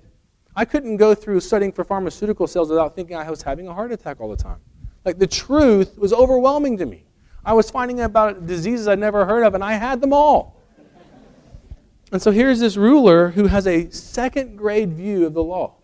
I 0.54 0.64
couldn't 0.64 0.96
go 0.96 1.14
through 1.14 1.40
studying 1.40 1.72
for 1.72 1.84
pharmaceutical 1.84 2.46
sales 2.46 2.68
without 2.68 2.96
thinking 2.96 3.16
I 3.16 3.28
was 3.28 3.42
having 3.42 3.68
a 3.68 3.74
heart 3.74 3.92
attack 3.92 4.20
all 4.20 4.28
the 4.28 4.36
time. 4.36 4.60
Like 5.04 5.18
the 5.18 5.26
truth 5.26 5.98
was 5.98 6.12
overwhelming 6.12 6.76
to 6.78 6.86
me. 6.86 7.04
I 7.44 7.52
was 7.54 7.70
finding 7.70 8.00
out 8.00 8.06
about 8.06 8.46
diseases 8.46 8.86
I'd 8.86 8.98
never 8.98 9.24
heard 9.24 9.44
of, 9.44 9.54
and 9.54 9.64
I 9.64 9.74
had 9.74 10.00
them 10.00 10.12
all. 10.12 10.60
And 12.12 12.20
so 12.20 12.30
here's 12.32 12.60
this 12.60 12.76
ruler 12.76 13.30
who 13.30 13.46
has 13.46 13.66
a 13.66 13.88
second 13.90 14.56
grade 14.56 14.92
view 14.92 15.26
of 15.26 15.32
the 15.32 15.42
law. 15.42 15.79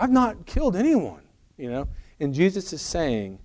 I've 0.00 0.10
not 0.10 0.46
killed 0.46 0.76
anyone, 0.76 1.22
you 1.58 1.70
know. 1.70 1.86
And 2.18 2.32
Jesus 2.32 2.72
is 2.72 2.80
saying, 2.80 3.38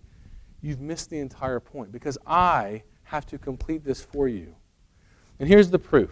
You've 0.61 0.81
missed 0.81 1.11
the 1.11 1.19
entire 1.19 1.59
point 1.59 1.91
because 1.91 2.17
I 2.25 2.81
have 3.03 3.27
to 3.27 3.37
complete 3.37 3.83
this 3.83 4.01
for 4.01 4.27
you. 4.27 4.55
And 5.37 5.47
here's 5.47 5.69
the 5.69 5.77
proof. 5.77 6.09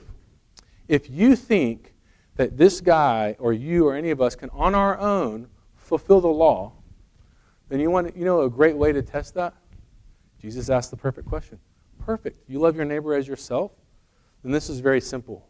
If 0.87 1.09
you 1.09 1.35
think 1.35 1.95
that 2.35 2.55
this 2.55 2.79
guy 2.79 3.35
or 3.39 3.51
you 3.53 3.87
or 3.87 3.95
any 3.95 4.11
of 4.11 4.21
us 4.21 4.35
can 4.35 4.51
on 4.51 4.75
our 4.75 4.99
own 4.99 5.47
fulfill 5.75 6.21
the 6.21 6.27
law, 6.27 6.73
then 7.69 7.79
you 7.79 7.89
want 7.89 8.13
to, 8.13 8.19
you 8.19 8.25
know 8.25 8.41
a 8.41 8.49
great 8.49 8.77
way 8.77 8.91
to 8.91 9.01
test 9.01 9.33
that? 9.33 9.55
Jesus 10.39 10.69
asked 10.69 10.91
the 10.91 10.97
perfect 10.97 11.27
question. 11.27 11.57
Perfect. 12.05 12.47
You 12.47 12.59
love 12.59 12.75
your 12.75 12.85
neighbor 12.85 13.15
as 13.15 13.27
yourself? 13.27 13.71
Then 14.43 14.51
this 14.51 14.69
is 14.69 14.81
very 14.81 15.01
simple. 15.01 15.47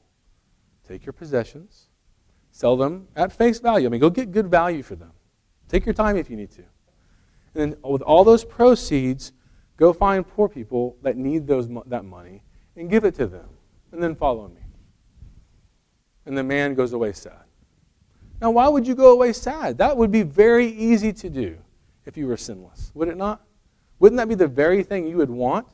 Take 0.87 1.05
your 1.05 1.13
possessions, 1.13 1.87
Sell 2.53 2.77
them 2.77 3.07
at 3.15 3.33
face 3.33 3.59
value. 3.59 3.87
I 3.87 3.89
mean, 3.89 3.99
go 3.99 4.11
get 4.11 4.31
good 4.31 4.47
value 4.47 4.83
for 4.83 4.95
them. 4.95 5.11
Take 5.67 5.87
your 5.87 5.93
time 5.93 6.15
if 6.17 6.29
you 6.29 6.37
need 6.37 6.51
to. 6.51 6.61
And 7.55 7.73
then 7.73 7.75
with 7.83 8.03
all 8.03 8.23
those 8.23 8.45
proceeds, 8.45 9.33
go 9.75 9.91
find 9.91 10.25
poor 10.25 10.47
people 10.47 10.95
that 11.01 11.17
need 11.17 11.47
those, 11.47 11.67
that 11.87 12.05
money 12.05 12.43
and 12.77 12.91
give 12.91 13.05
it 13.05 13.15
to 13.15 13.25
them. 13.25 13.49
And 13.91 14.01
then 14.01 14.15
follow 14.15 14.47
me. 14.49 14.61
And 16.27 16.37
the 16.37 16.43
man 16.43 16.75
goes 16.75 16.93
away 16.93 17.13
sad. 17.13 17.43
Now, 18.39 18.51
why 18.51 18.67
would 18.67 18.87
you 18.87 18.93
go 18.93 19.11
away 19.11 19.33
sad? 19.33 19.79
That 19.79 19.97
would 19.97 20.11
be 20.11 20.21
very 20.21 20.67
easy 20.67 21.11
to 21.11 21.29
do 21.31 21.57
if 22.05 22.17
you 22.17 22.27
were 22.27 22.37
sinless, 22.37 22.91
would 22.93 23.07
it 23.07 23.17
not? 23.17 23.41
Wouldn't 23.97 24.17
that 24.17 24.29
be 24.29 24.35
the 24.35 24.47
very 24.47 24.83
thing 24.83 25.07
you 25.07 25.17
would 25.17 25.31
want? 25.31 25.67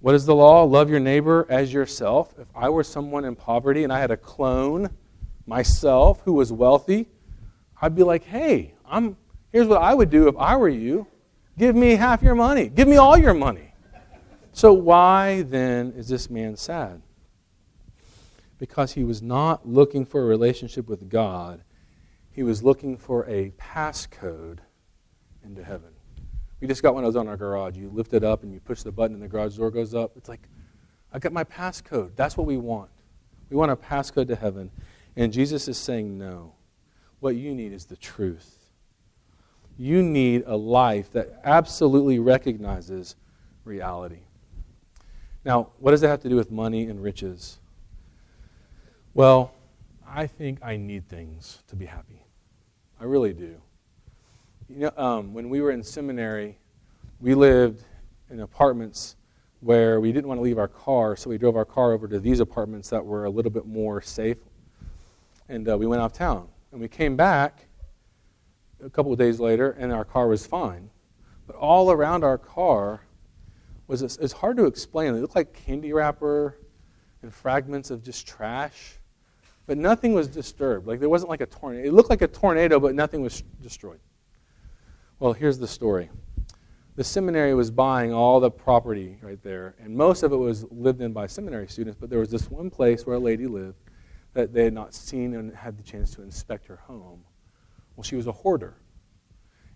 What 0.00 0.14
is 0.14 0.26
the 0.26 0.34
law? 0.34 0.64
Love 0.64 0.90
your 0.90 1.00
neighbor 1.00 1.46
as 1.48 1.72
yourself. 1.72 2.34
If 2.38 2.48
I 2.54 2.68
were 2.68 2.84
someone 2.84 3.24
in 3.24 3.34
poverty 3.34 3.84
and 3.84 3.92
I 3.92 4.00
had 4.00 4.10
a 4.10 4.16
clone 4.18 4.90
myself 5.48 6.20
who 6.24 6.34
was 6.34 6.52
wealthy, 6.52 7.08
I'd 7.80 7.96
be 7.96 8.02
like, 8.02 8.24
hey, 8.24 8.74
I'm, 8.84 9.16
here's 9.50 9.66
what 9.66 9.80
I 9.80 9.94
would 9.94 10.10
do 10.10 10.28
if 10.28 10.36
I 10.36 10.56
were 10.56 10.68
you. 10.68 11.06
Give 11.56 11.74
me 11.74 11.96
half 11.96 12.22
your 12.22 12.34
money. 12.34 12.68
Give 12.68 12.86
me 12.86 12.96
all 12.96 13.16
your 13.16 13.34
money. 13.34 13.72
So, 14.52 14.72
why 14.72 15.42
then 15.42 15.92
is 15.96 16.08
this 16.08 16.30
man 16.30 16.56
sad? 16.56 17.00
Because 18.58 18.92
he 18.92 19.04
was 19.04 19.22
not 19.22 19.66
looking 19.68 20.04
for 20.04 20.22
a 20.22 20.24
relationship 20.24 20.88
with 20.88 21.08
God, 21.08 21.62
he 22.32 22.42
was 22.42 22.62
looking 22.62 22.96
for 22.96 23.28
a 23.28 23.50
passcode 23.58 24.58
into 25.44 25.64
heaven. 25.64 25.90
We 26.60 26.66
just 26.66 26.82
got 26.82 26.94
one 26.94 27.04
of 27.04 27.12
those 27.12 27.20
on 27.20 27.28
our 27.28 27.36
garage. 27.36 27.76
You 27.76 27.88
lift 27.88 28.14
it 28.14 28.24
up 28.24 28.42
and 28.42 28.52
you 28.52 28.60
push 28.60 28.82
the 28.82 28.92
button 28.92 29.14
and 29.14 29.22
the 29.22 29.28
garage 29.28 29.56
door 29.56 29.70
goes 29.70 29.94
up. 29.94 30.12
It's 30.16 30.28
like, 30.28 30.48
I 31.12 31.18
got 31.18 31.32
my 31.32 31.44
passcode. 31.44 32.16
That's 32.16 32.36
what 32.36 32.46
we 32.46 32.56
want. 32.56 32.90
We 33.48 33.56
want 33.56 33.70
a 33.70 33.76
passcode 33.76 34.28
to 34.28 34.36
heaven. 34.36 34.70
And 35.18 35.32
Jesus 35.32 35.66
is 35.66 35.76
saying, 35.76 36.16
no. 36.16 36.52
What 37.18 37.34
you 37.34 37.52
need 37.52 37.72
is 37.72 37.86
the 37.86 37.96
truth. 37.96 38.70
You 39.76 40.00
need 40.00 40.44
a 40.46 40.56
life 40.56 41.10
that 41.10 41.40
absolutely 41.42 42.20
recognizes 42.20 43.16
reality. 43.64 44.20
Now, 45.44 45.70
what 45.80 45.90
does 45.90 46.02
that 46.02 46.08
have 46.08 46.20
to 46.20 46.28
do 46.28 46.36
with 46.36 46.52
money 46.52 46.84
and 46.84 47.02
riches? 47.02 47.58
Well, 49.12 49.52
I 50.06 50.28
think 50.28 50.60
I 50.62 50.76
need 50.76 51.08
things 51.08 51.64
to 51.66 51.74
be 51.74 51.86
happy. 51.86 52.24
I 53.00 53.04
really 53.04 53.32
do. 53.32 53.56
You 54.68 54.76
know, 54.76 54.92
um, 54.96 55.34
when 55.34 55.48
we 55.48 55.60
were 55.60 55.72
in 55.72 55.82
seminary, 55.82 56.58
we 57.20 57.34
lived 57.34 57.82
in 58.30 58.38
apartments 58.38 59.16
where 59.58 59.98
we 59.98 60.12
didn't 60.12 60.28
want 60.28 60.38
to 60.38 60.42
leave 60.42 60.58
our 60.58 60.68
car, 60.68 61.16
so 61.16 61.28
we 61.28 61.38
drove 61.38 61.56
our 61.56 61.64
car 61.64 61.92
over 61.92 62.06
to 62.06 62.20
these 62.20 62.38
apartments 62.38 62.88
that 62.90 63.04
were 63.04 63.24
a 63.24 63.30
little 63.30 63.50
bit 63.50 63.66
more 63.66 64.00
safe. 64.00 64.38
And 65.48 65.68
uh, 65.68 65.78
we 65.78 65.86
went 65.86 66.02
off 66.02 66.12
town. 66.12 66.48
And 66.72 66.80
we 66.80 66.88
came 66.88 67.16
back 67.16 67.66
a 68.84 68.90
couple 68.90 69.12
of 69.12 69.18
days 69.18 69.40
later, 69.40 69.70
and 69.72 69.92
our 69.92 70.04
car 70.04 70.28
was 70.28 70.46
fine. 70.46 70.90
But 71.46 71.56
all 71.56 71.90
around 71.90 72.24
our 72.24 72.38
car 72.38 73.02
was 73.86 74.02
it's 74.02 74.32
hard 74.32 74.56
to 74.58 74.66
explain. 74.66 75.14
It 75.14 75.20
looked 75.20 75.34
like 75.34 75.54
candy 75.54 75.92
wrapper 75.92 76.58
and 77.22 77.32
fragments 77.32 77.90
of 77.90 78.02
just 78.02 78.26
trash, 78.26 78.98
but 79.66 79.78
nothing 79.78 80.12
was 80.12 80.28
disturbed. 80.28 80.86
Like 80.86 81.00
there 81.00 81.08
wasn't 81.08 81.30
like 81.30 81.40
a 81.40 81.46
tornado. 81.46 81.88
It 81.88 81.94
looked 81.94 82.10
like 82.10 82.22
a 82.22 82.28
tornado, 82.28 82.78
but 82.78 82.94
nothing 82.94 83.22
was 83.22 83.42
destroyed. 83.62 84.00
Well, 85.18 85.32
here's 85.32 85.58
the 85.58 85.66
story. 85.66 86.10
The 86.96 87.04
seminary 87.04 87.54
was 87.54 87.70
buying 87.70 88.12
all 88.12 88.40
the 88.40 88.50
property 88.50 89.18
right 89.22 89.42
there, 89.42 89.74
and 89.80 89.96
most 89.96 90.22
of 90.22 90.32
it 90.32 90.36
was 90.36 90.64
lived 90.70 91.00
in 91.00 91.12
by 91.12 91.26
seminary 91.26 91.68
students, 91.68 91.96
but 91.98 92.10
there 92.10 92.18
was 92.18 92.30
this 92.30 92.50
one 92.50 92.70
place 92.70 93.06
where 93.06 93.16
a 93.16 93.20
lady 93.20 93.46
lived 93.46 93.78
that 94.34 94.52
they 94.52 94.64
had 94.64 94.72
not 94.72 94.94
seen 94.94 95.34
and 95.34 95.54
had 95.54 95.76
the 95.76 95.82
chance 95.82 96.14
to 96.14 96.22
inspect 96.22 96.66
her 96.66 96.76
home. 96.76 97.24
Well, 97.96 98.04
she 98.04 98.16
was 98.16 98.26
a 98.26 98.32
hoarder. 98.32 98.76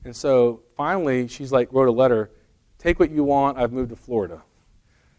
And 0.04 0.14
so 0.14 0.62
finally, 0.76 1.28
she's 1.28 1.52
like, 1.52 1.72
wrote 1.72 1.88
a 1.88 1.92
letter 1.92 2.30
take 2.78 2.98
what 2.98 3.12
you 3.12 3.22
want, 3.22 3.56
I've 3.58 3.72
moved 3.72 3.90
to 3.90 3.96
Florida. 3.96 4.42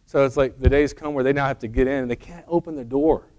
So 0.05 0.25
it's 0.25 0.35
like 0.35 0.59
the 0.59 0.67
days 0.67 0.93
come 0.93 1.13
where 1.13 1.23
they 1.23 1.31
now 1.31 1.47
have 1.47 1.59
to 1.59 1.69
get 1.69 1.87
in 1.87 1.99
and 2.01 2.11
they 2.11 2.17
can't 2.17 2.43
open 2.49 2.75
the 2.75 2.83
door. 2.83 3.29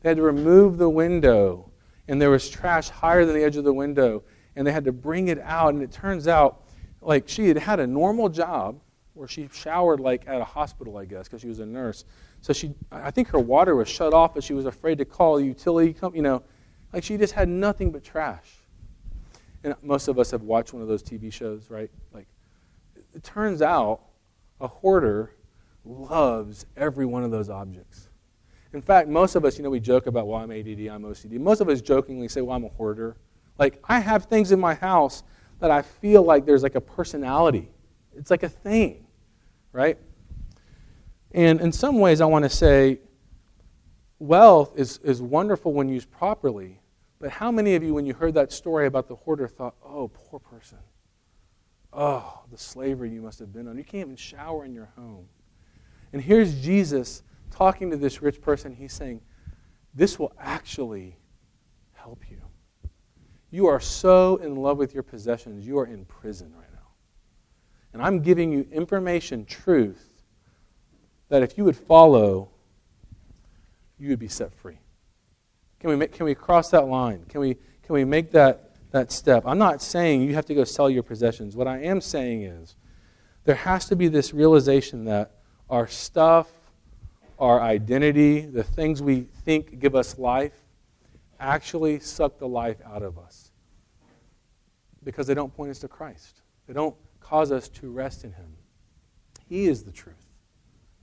They 0.00 0.08
had 0.08 0.16
to 0.16 0.24
remove 0.24 0.78
the 0.78 0.88
window, 0.88 1.70
and 2.08 2.20
there 2.20 2.30
was 2.30 2.48
trash 2.48 2.88
higher 2.88 3.24
than 3.24 3.36
the 3.36 3.44
edge 3.44 3.56
of 3.56 3.62
the 3.62 3.72
window 3.72 4.24
and 4.58 4.66
they 4.66 4.72
had 4.72 4.84
to 4.84 4.92
bring 4.92 5.28
it 5.28 5.38
out. 5.44 5.72
And 5.72 5.82
it 5.82 5.92
turns 5.92 6.26
out, 6.26 6.64
like, 7.00 7.28
she 7.28 7.46
had 7.46 7.56
had 7.56 7.78
a 7.78 7.86
normal 7.86 8.28
job 8.28 8.80
where 9.14 9.28
she 9.28 9.48
showered, 9.52 10.00
like, 10.00 10.26
at 10.26 10.40
a 10.40 10.44
hospital, 10.44 10.96
I 10.96 11.04
guess, 11.04 11.28
because 11.28 11.40
she 11.40 11.46
was 11.46 11.60
a 11.60 11.66
nurse. 11.66 12.04
So 12.40 12.52
she, 12.52 12.74
I 12.90 13.10
think 13.10 13.28
her 13.28 13.38
water 13.38 13.74
was 13.74 13.88
shut 13.88 14.14
off, 14.14 14.34
but 14.34 14.44
she 14.44 14.54
was 14.54 14.64
afraid 14.64 14.98
to 14.98 15.04
call 15.04 15.38
a 15.38 15.42
utility 15.42 15.92
company. 15.92 16.18
You 16.18 16.22
know, 16.22 16.42
like, 16.92 17.04
she 17.04 17.16
just 17.16 17.34
had 17.34 17.48
nothing 17.48 17.90
but 17.90 18.04
trash. 18.04 18.54
And 19.64 19.74
most 19.82 20.08
of 20.08 20.18
us 20.18 20.30
have 20.30 20.42
watched 20.42 20.72
one 20.72 20.82
of 20.82 20.88
those 20.88 21.02
TV 21.02 21.32
shows, 21.32 21.68
right? 21.68 21.90
Like, 22.12 22.26
it 23.14 23.24
turns 23.24 23.60
out 23.60 24.00
a 24.60 24.68
hoarder 24.68 25.34
loves 25.84 26.66
every 26.76 27.06
one 27.06 27.24
of 27.24 27.30
those 27.30 27.50
objects. 27.50 28.08
In 28.72 28.82
fact, 28.82 29.08
most 29.08 29.34
of 29.34 29.44
us, 29.44 29.56
you 29.56 29.64
know, 29.64 29.70
we 29.70 29.80
joke 29.80 30.06
about, 30.06 30.26
well, 30.26 30.40
I'm 30.40 30.50
ADD, 30.50 30.88
I'm 30.88 31.02
OCD. 31.02 31.38
Most 31.40 31.60
of 31.60 31.68
us 31.68 31.80
jokingly 31.80 32.28
say, 32.28 32.42
well, 32.42 32.54
I'm 32.56 32.64
a 32.64 32.68
hoarder. 32.68 33.16
Like, 33.58 33.82
I 33.88 33.98
have 33.98 34.26
things 34.26 34.52
in 34.52 34.60
my 34.60 34.74
house 34.74 35.22
that 35.60 35.70
I 35.70 35.82
feel 35.82 36.22
like 36.22 36.44
there's 36.44 36.62
like 36.62 36.74
a 36.74 36.80
personality. 36.80 37.70
It's 38.16 38.30
like 38.30 38.42
a 38.42 38.48
thing, 38.48 39.06
right? 39.72 39.98
And 41.32 41.60
in 41.60 41.72
some 41.72 41.98
ways, 41.98 42.20
I 42.20 42.26
want 42.26 42.44
to 42.44 42.50
say 42.50 43.00
wealth 44.18 44.72
is, 44.76 44.98
is 44.98 45.20
wonderful 45.20 45.72
when 45.72 45.88
used 45.88 46.10
properly. 46.10 46.80
But 47.20 47.30
how 47.30 47.50
many 47.50 47.74
of 47.74 47.82
you, 47.82 47.94
when 47.94 48.06
you 48.06 48.14
heard 48.14 48.34
that 48.34 48.52
story 48.52 48.86
about 48.86 49.08
the 49.08 49.16
hoarder, 49.16 49.48
thought, 49.48 49.74
oh, 49.84 50.08
poor 50.08 50.38
person? 50.38 50.78
Oh, 51.92 52.42
the 52.50 52.58
slavery 52.58 53.10
you 53.10 53.22
must 53.22 53.38
have 53.38 53.52
been 53.52 53.66
on. 53.66 53.76
You 53.76 53.84
can't 53.84 54.06
even 54.06 54.16
shower 54.16 54.64
in 54.64 54.72
your 54.72 54.90
home. 54.96 55.26
And 56.12 56.22
here's 56.22 56.62
Jesus 56.62 57.22
talking 57.50 57.90
to 57.90 57.96
this 57.96 58.22
rich 58.22 58.40
person. 58.40 58.74
He's 58.74 58.92
saying, 58.92 59.20
this 59.94 60.18
will 60.18 60.32
actually 60.38 61.16
help 61.92 62.30
you. 62.30 62.40
You 63.50 63.66
are 63.66 63.80
so 63.80 64.36
in 64.36 64.56
love 64.56 64.78
with 64.78 64.94
your 64.94 65.02
possessions, 65.02 65.66
you 65.66 65.78
are 65.78 65.86
in 65.86 66.04
prison 66.04 66.52
right 66.54 66.72
now. 66.72 66.78
And 67.92 68.02
I'm 68.02 68.20
giving 68.20 68.52
you 68.52 68.68
information, 68.70 69.46
truth, 69.46 70.17
that 71.28 71.42
if 71.42 71.58
you 71.58 71.64
would 71.64 71.76
follow, 71.76 72.50
you 73.98 74.10
would 74.10 74.18
be 74.18 74.28
set 74.28 74.52
free. 74.54 74.78
Can 75.80 75.90
we, 75.90 75.96
make, 75.96 76.12
can 76.12 76.26
we 76.26 76.34
cross 76.34 76.70
that 76.70 76.86
line? 76.88 77.24
Can 77.28 77.40
we, 77.40 77.54
can 77.54 77.94
we 77.94 78.04
make 78.04 78.32
that, 78.32 78.74
that 78.90 79.12
step? 79.12 79.44
I'm 79.46 79.58
not 79.58 79.82
saying 79.82 80.22
you 80.22 80.34
have 80.34 80.46
to 80.46 80.54
go 80.54 80.64
sell 80.64 80.90
your 80.90 81.02
possessions. 81.02 81.54
What 81.54 81.68
I 81.68 81.78
am 81.82 82.00
saying 82.00 82.42
is 82.42 82.76
there 83.44 83.54
has 83.54 83.86
to 83.86 83.96
be 83.96 84.08
this 84.08 84.34
realization 84.34 85.04
that 85.04 85.36
our 85.70 85.86
stuff, 85.86 86.50
our 87.38 87.60
identity, 87.60 88.40
the 88.40 88.64
things 88.64 89.02
we 89.02 89.28
think 89.44 89.78
give 89.78 89.94
us 89.94 90.18
life, 90.18 90.52
actually 91.38 92.00
suck 92.00 92.38
the 92.38 92.48
life 92.48 92.78
out 92.84 93.02
of 93.02 93.18
us 93.18 93.52
because 95.04 95.26
they 95.26 95.34
don't 95.34 95.54
point 95.54 95.70
us 95.70 95.78
to 95.78 95.88
Christ. 95.88 96.42
They 96.66 96.74
don't 96.74 96.96
cause 97.20 97.52
us 97.52 97.68
to 97.68 97.90
rest 97.90 98.24
in 98.24 98.32
Him. 98.32 98.56
He 99.48 99.66
is 99.66 99.84
the 99.84 99.92
truth, 99.92 100.26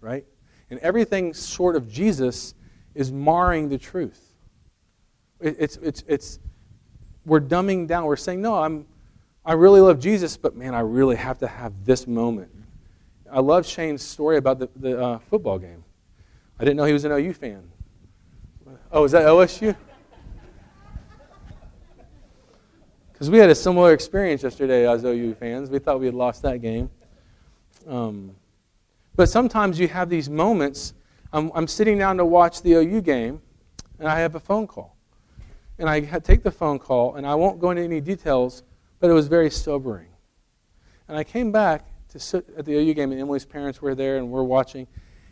right? 0.06 0.24
And 0.70 0.80
everything 0.80 1.34
short 1.34 1.76
of 1.76 1.91
Jesus 1.91 2.54
is 2.94 3.12
marring 3.12 3.70
the 3.70 3.78
truth. 3.78 4.34
It's, 5.41 5.78
it's, 5.78 6.04
it's, 6.08 6.39
we're 7.26 7.41
dumbing 7.41 7.88
down. 7.88 8.06
We're 8.06 8.15
saying, 8.15 8.41
no, 8.41 8.56
I'm, 8.56 8.86
I 9.44 9.54
really 9.54 9.82
love 9.82 10.00
Jesus, 10.00 10.38
but 10.38 10.56
man, 10.56 10.74
I 10.74 10.80
really 10.80 11.15
have 11.15 11.39
to 11.39 11.48
have 11.48 11.74
this 11.84 12.08
moment. 12.08 12.52
I 13.32 13.39
love 13.39 13.65
Shane's 13.65 14.04
story 14.04 14.38
about 14.38 14.60
the, 14.60 14.70
the 14.76 15.02
uh, 15.02 15.20
football 15.30 15.58
game. 15.58 15.84
I 16.60 16.63
didn't 16.63 16.78
know 16.78 16.86
he 16.86 16.94
was 16.94 17.04
an 17.04 17.12
OU 17.12 17.34
fan. 17.34 17.70
Oh, 18.91 19.04
is 19.04 19.12
that 19.12 19.24
OSU? 19.24 19.76
Because 23.12 23.30
we 23.32 23.39
had 23.39 23.50
a 23.50 23.56
similar 23.56 23.91
experience 23.91 24.44
yesterday 24.44 24.88
as 24.88 25.04
OU 25.04 25.36
fans. 25.36 25.70
We 25.70 25.80
thought 25.80 26.00
we 26.00 26.06
had 26.06 26.15
lost 26.15 26.44
that 26.44 26.62
game. 26.62 26.89
Um, 27.88 28.36
but 29.15 29.30
sometimes 29.30 29.80
you 29.80 29.88
have 29.88 30.10
these 30.10 30.30
moments. 30.30 30.93
I'm, 31.32 31.51
I'm, 31.56 31.67
sitting 31.67 31.97
down 31.97 32.17
to 32.17 32.25
watch 32.25 32.62
the 32.62 32.73
OU 32.73 33.01
game, 33.01 33.41
and 33.99 34.08
I 34.08 34.19
have 34.19 34.36
a 34.36 34.39
phone 34.39 34.67
call. 34.67 34.97
And 35.78 35.89
I 35.89 36.01
take 36.01 36.43
the 36.43 36.51
phone 36.51 36.80
call, 36.80 37.15
and 37.15 37.25
I 37.25 37.36
won't 37.36 37.60
go 37.60 37.71
into 37.71 37.84
any 37.84 38.01
details, 38.01 38.63
but 38.99 39.10
it 39.10 39.13
was 39.13 39.28
very 39.28 39.49
sobering. 39.49 40.08
And 41.08 41.17
I 41.17 41.23
came 41.23 41.51
back 41.51 41.86
to 42.10 42.19
sit 42.19 42.45
at 42.58 42.65
the 42.65 42.73
OU 42.73 42.93
game, 42.93 43.12
and 43.12 43.19
Emily's 43.19 43.45
parents 43.45 43.82
were 43.82 43.95
there, 43.95 44.17
and 44.17 44.30
we're 44.30 44.43
watching. 44.43 44.88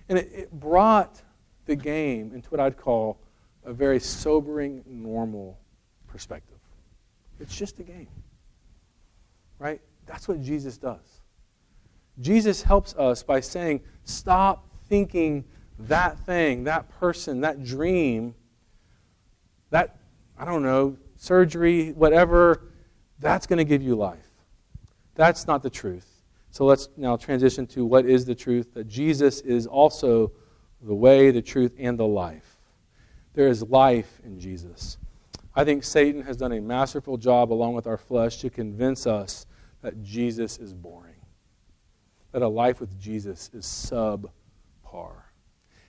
And 0.10 0.18
it, 0.18 0.30
it 0.34 0.52
brought 0.52 1.22
the 1.66 1.76
game 1.76 2.34
into 2.34 2.50
what 2.50 2.60
I'd 2.60 2.78
call 2.78 3.20
a 3.66 3.74
very 3.74 4.00
sobering, 4.00 4.84
normal 4.86 5.58
perspective. 6.08 6.58
It's 7.40 7.56
just 7.56 7.80
a 7.80 7.84
game. 7.84 8.08
Right? 9.60 9.82
That's 10.06 10.28
what 10.28 10.42
Jesus 10.42 10.78
does. 10.78 11.23
Jesus 12.20 12.62
helps 12.64 12.96
us 12.96 13.24
by 13.24 13.40
saying, 13.40 13.82
stop 14.04 14.68
thinking 14.88 15.44
that 15.80 16.20
thing, 16.20 16.64
that 16.66 16.90
person, 17.00 17.42
that 17.42 17.64
dream, 17.64 18.36
that, 19.72 19.98
I 20.38 20.46
don't 20.46 20.64
know, 20.64 20.98
surgery, 21.18 21.92
whatever, 21.92 22.70
that's 23.20 23.48
going 23.48 23.58
to 23.58 23.66
give 23.66 23.82
you 23.82 23.96
life. 23.96 24.30
That's 25.16 25.48
not 25.48 25.64
the 25.64 25.70
truth. 25.70 26.08
So 26.52 26.66
let's 26.66 26.90
now 26.98 27.16
transition 27.16 27.66
to 27.68 27.86
what 27.86 28.06
is 28.06 28.26
the 28.26 28.36
truth 28.36 28.74
that 28.76 28.88
Jesus 28.88 29.42
is 29.42 29.66
also 29.66 30.32
the 30.82 30.94
way, 30.94 31.32
the 31.32 31.42
truth, 31.42 31.74
and 31.80 31.98
the 31.98 32.06
life. 32.06 32.58
There 33.34 33.48
is 33.48 33.64
life 33.64 34.22
in 34.24 34.40
Jesus. 34.40 34.98
I 35.56 35.64
think 35.64 35.84
Satan 35.84 36.22
has 36.22 36.38
done 36.38 36.52
a 36.52 36.62
masterful 36.62 37.18
job, 37.18 37.52
along 37.52 37.74
with 37.74 37.88
our 37.88 37.98
flesh, 37.98 38.38
to 38.42 38.50
convince 38.50 39.08
us 39.08 39.46
that 39.82 40.04
Jesus 40.04 40.58
is 40.58 40.74
boring, 40.74 41.13
that 42.34 42.42
a 42.42 42.48
life 42.48 42.82
with 42.82 43.00
Jesus 43.00 43.50
is 43.54 43.66
subpar. 43.66 45.14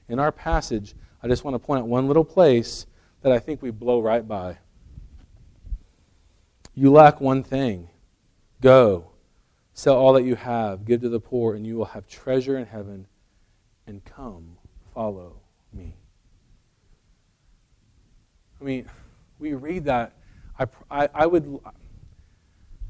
In 0.09 0.19
our 0.19 0.31
passage, 0.31 0.95
I 1.23 1.29
just 1.29 1.43
want 1.43 1.55
to 1.55 1.59
point 1.59 1.83
out 1.83 1.89
one 1.89 2.07
little 2.07 2.25
place 2.25 2.87
that 3.23 3.33
I 3.33 3.41
think 3.41 3.61
we 3.61 3.71
blow 3.71 4.01
right 4.01 4.27
by. 4.27 4.59
You 6.75 6.93
lack 6.93 7.21
one 7.21 7.43
thing. 7.43 7.89
Go, 8.61 9.11
Sell 9.77 9.97
all 9.97 10.13
that 10.13 10.23
you 10.23 10.37
have, 10.37 10.85
give 10.85 11.01
to 11.01 11.09
the 11.09 11.19
poor, 11.19 11.57
and 11.57 11.67
you 11.67 11.75
will 11.75 11.85
have 11.85 12.07
treasure 12.07 12.57
in 12.57 12.65
heaven. 12.65 13.07
And 13.89 14.03
come, 14.05 14.57
follow 14.95 15.35
me. 15.73 15.97
I 18.61 18.65
mean, 18.65 18.89
we 19.41 19.55
read 19.55 19.85
that. 19.87 20.13
I, 20.59 20.67
I, 20.89 21.09
I 21.13 21.27
would, 21.27 21.59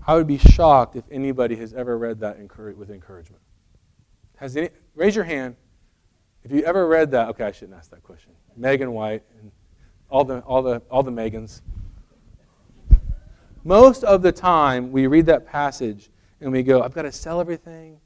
I 0.06 0.14
would 0.14 0.26
be 0.26 0.38
shocked 0.38 0.96
if 0.96 1.04
anybody 1.10 1.56
has 1.56 1.72
ever 1.72 1.96
read 1.96 2.20
that 2.20 2.38
with 2.76 2.90
encouragement. 2.90 3.40
Has 4.36 4.56
any, 4.56 4.68
raise 4.94 5.16
your 5.16 5.24
hand 5.24 5.56
if 6.42 6.52
you 6.52 6.62
ever 6.64 6.86
read 6.86 7.10
that. 7.12 7.28
Okay, 7.30 7.44
I 7.44 7.52
shouldn't 7.52 7.76
ask 7.76 7.90
that 7.90 8.02
question. 8.02 8.32
Megan 8.56 8.92
White 8.92 9.22
and 9.40 9.50
all 10.10 10.24
the, 10.24 10.40
all 10.40 10.62
the, 10.62 10.82
all 10.90 11.02
the 11.02 11.10
Megans. 11.10 11.62
Most 13.64 14.04
of 14.04 14.20
the 14.20 14.30
time, 14.30 14.92
we 14.92 15.06
read 15.06 15.24
that 15.26 15.46
passage 15.46 16.10
and 16.40 16.52
we 16.52 16.62
go, 16.62 16.82
I've 16.82 16.92
got 16.92 17.02
to 17.02 17.12
sell 17.12 17.40
everything, 17.40 17.98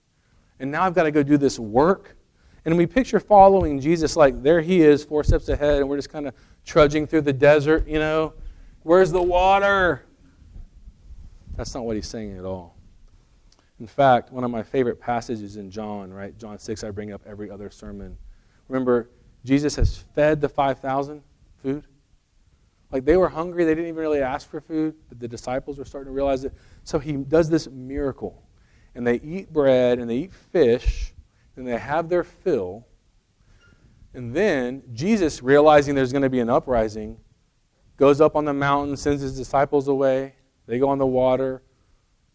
and 0.60 0.70
now 0.70 0.84
I've 0.84 0.94
got 0.94 1.02
to 1.04 1.10
go 1.10 1.24
do 1.24 1.36
this 1.36 1.58
work. 1.58 2.16
And 2.64 2.76
we 2.76 2.86
picture 2.86 3.18
following 3.18 3.80
Jesus 3.80 4.14
like 4.14 4.42
there 4.42 4.60
he 4.60 4.82
is, 4.82 5.02
four 5.02 5.24
steps 5.24 5.48
ahead, 5.48 5.80
and 5.80 5.88
we're 5.88 5.96
just 5.96 6.10
kind 6.10 6.28
of 6.28 6.34
trudging 6.64 7.06
through 7.06 7.22
the 7.22 7.32
desert, 7.32 7.88
you 7.88 7.98
know. 7.98 8.34
Where's 8.82 9.10
the 9.10 9.22
water? 9.22 10.04
That's 11.58 11.74
not 11.74 11.84
what 11.84 11.96
he's 11.96 12.06
saying 12.06 12.38
at 12.38 12.44
all. 12.44 12.76
In 13.80 13.88
fact, 13.88 14.32
one 14.32 14.44
of 14.44 14.50
my 14.52 14.62
favorite 14.62 15.00
passages 15.00 15.56
in 15.56 15.72
John, 15.72 16.12
right? 16.12 16.38
John 16.38 16.56
6, 16.56 16.84
I 16.84 16.92
bring 16.92 17.12
up 17.12 17.20
every 17.26 17.50
other 17.50 17.68
sermon. 17.68 18.16
Remember, 18.68 19.10
Jesus 19.44 19.74
has 19.74 19.98
fed 20.14 20.40
the 20.40 20.48
5,000 20.48 21.20
food. 21.60 21.84
Like 22.92 23.04
they 23.04 23.16
were 23.16 23.28
hungry, 23.28 23.64
they 23.64 23.72
didn't 23.74 23.88
even 23.88 24.00
really 24.00 24.22
ask 24.22 24.48
for 24.48 24.60
food, 24.60 24.94
but 25.08 25.18
the 25.18 25.26
disciples 25.26 25.78
were 25.78 25.84
starting 25.84 26.06
to 26.06 26.14
realize 26.14 26.44
it. 26.44 26.54
So 26.84 27.00
he 27.00 27.14
does 27.14 27.50
this 27.50 27.66
miracle. 27.66 28.46
And 28.94 29.04
they 29.04 29.16
eat 29.16 29.52
bread 29.52 29.98
and 29.98 30.08
they 30.08 30.16
eat 30.16 30.32
fish, 30.32 31.12
and 31.56 31.66
they 31.66 31.76
have 31.76 32.08
their 32.08 32.22
fill. 32.22 32.86
And 34.14 34.32
then 34.32 34.84
Jesus, 34.92 35.42
realizing 35.42 35.96
there's 35.96 36.12
going 36.12 36.22
to 36.22 36.30
be 36.30 36.38
an 36.38 36.50
uprising, 36.50 37.18
goes 37.96 38.20
up 38.20 38.36
on 38.36 38.44
the 38.44 38.54
mountain, 38.54 38.96
sends 38.96 39.22
his 39.22 39.36
disciples 39.36 39.88
away. 39.88 40.36
They 40.68 40.78
go 40.78 40.88
on 40.90 40.98
the 40.98 41.06
water. 41.06 41.62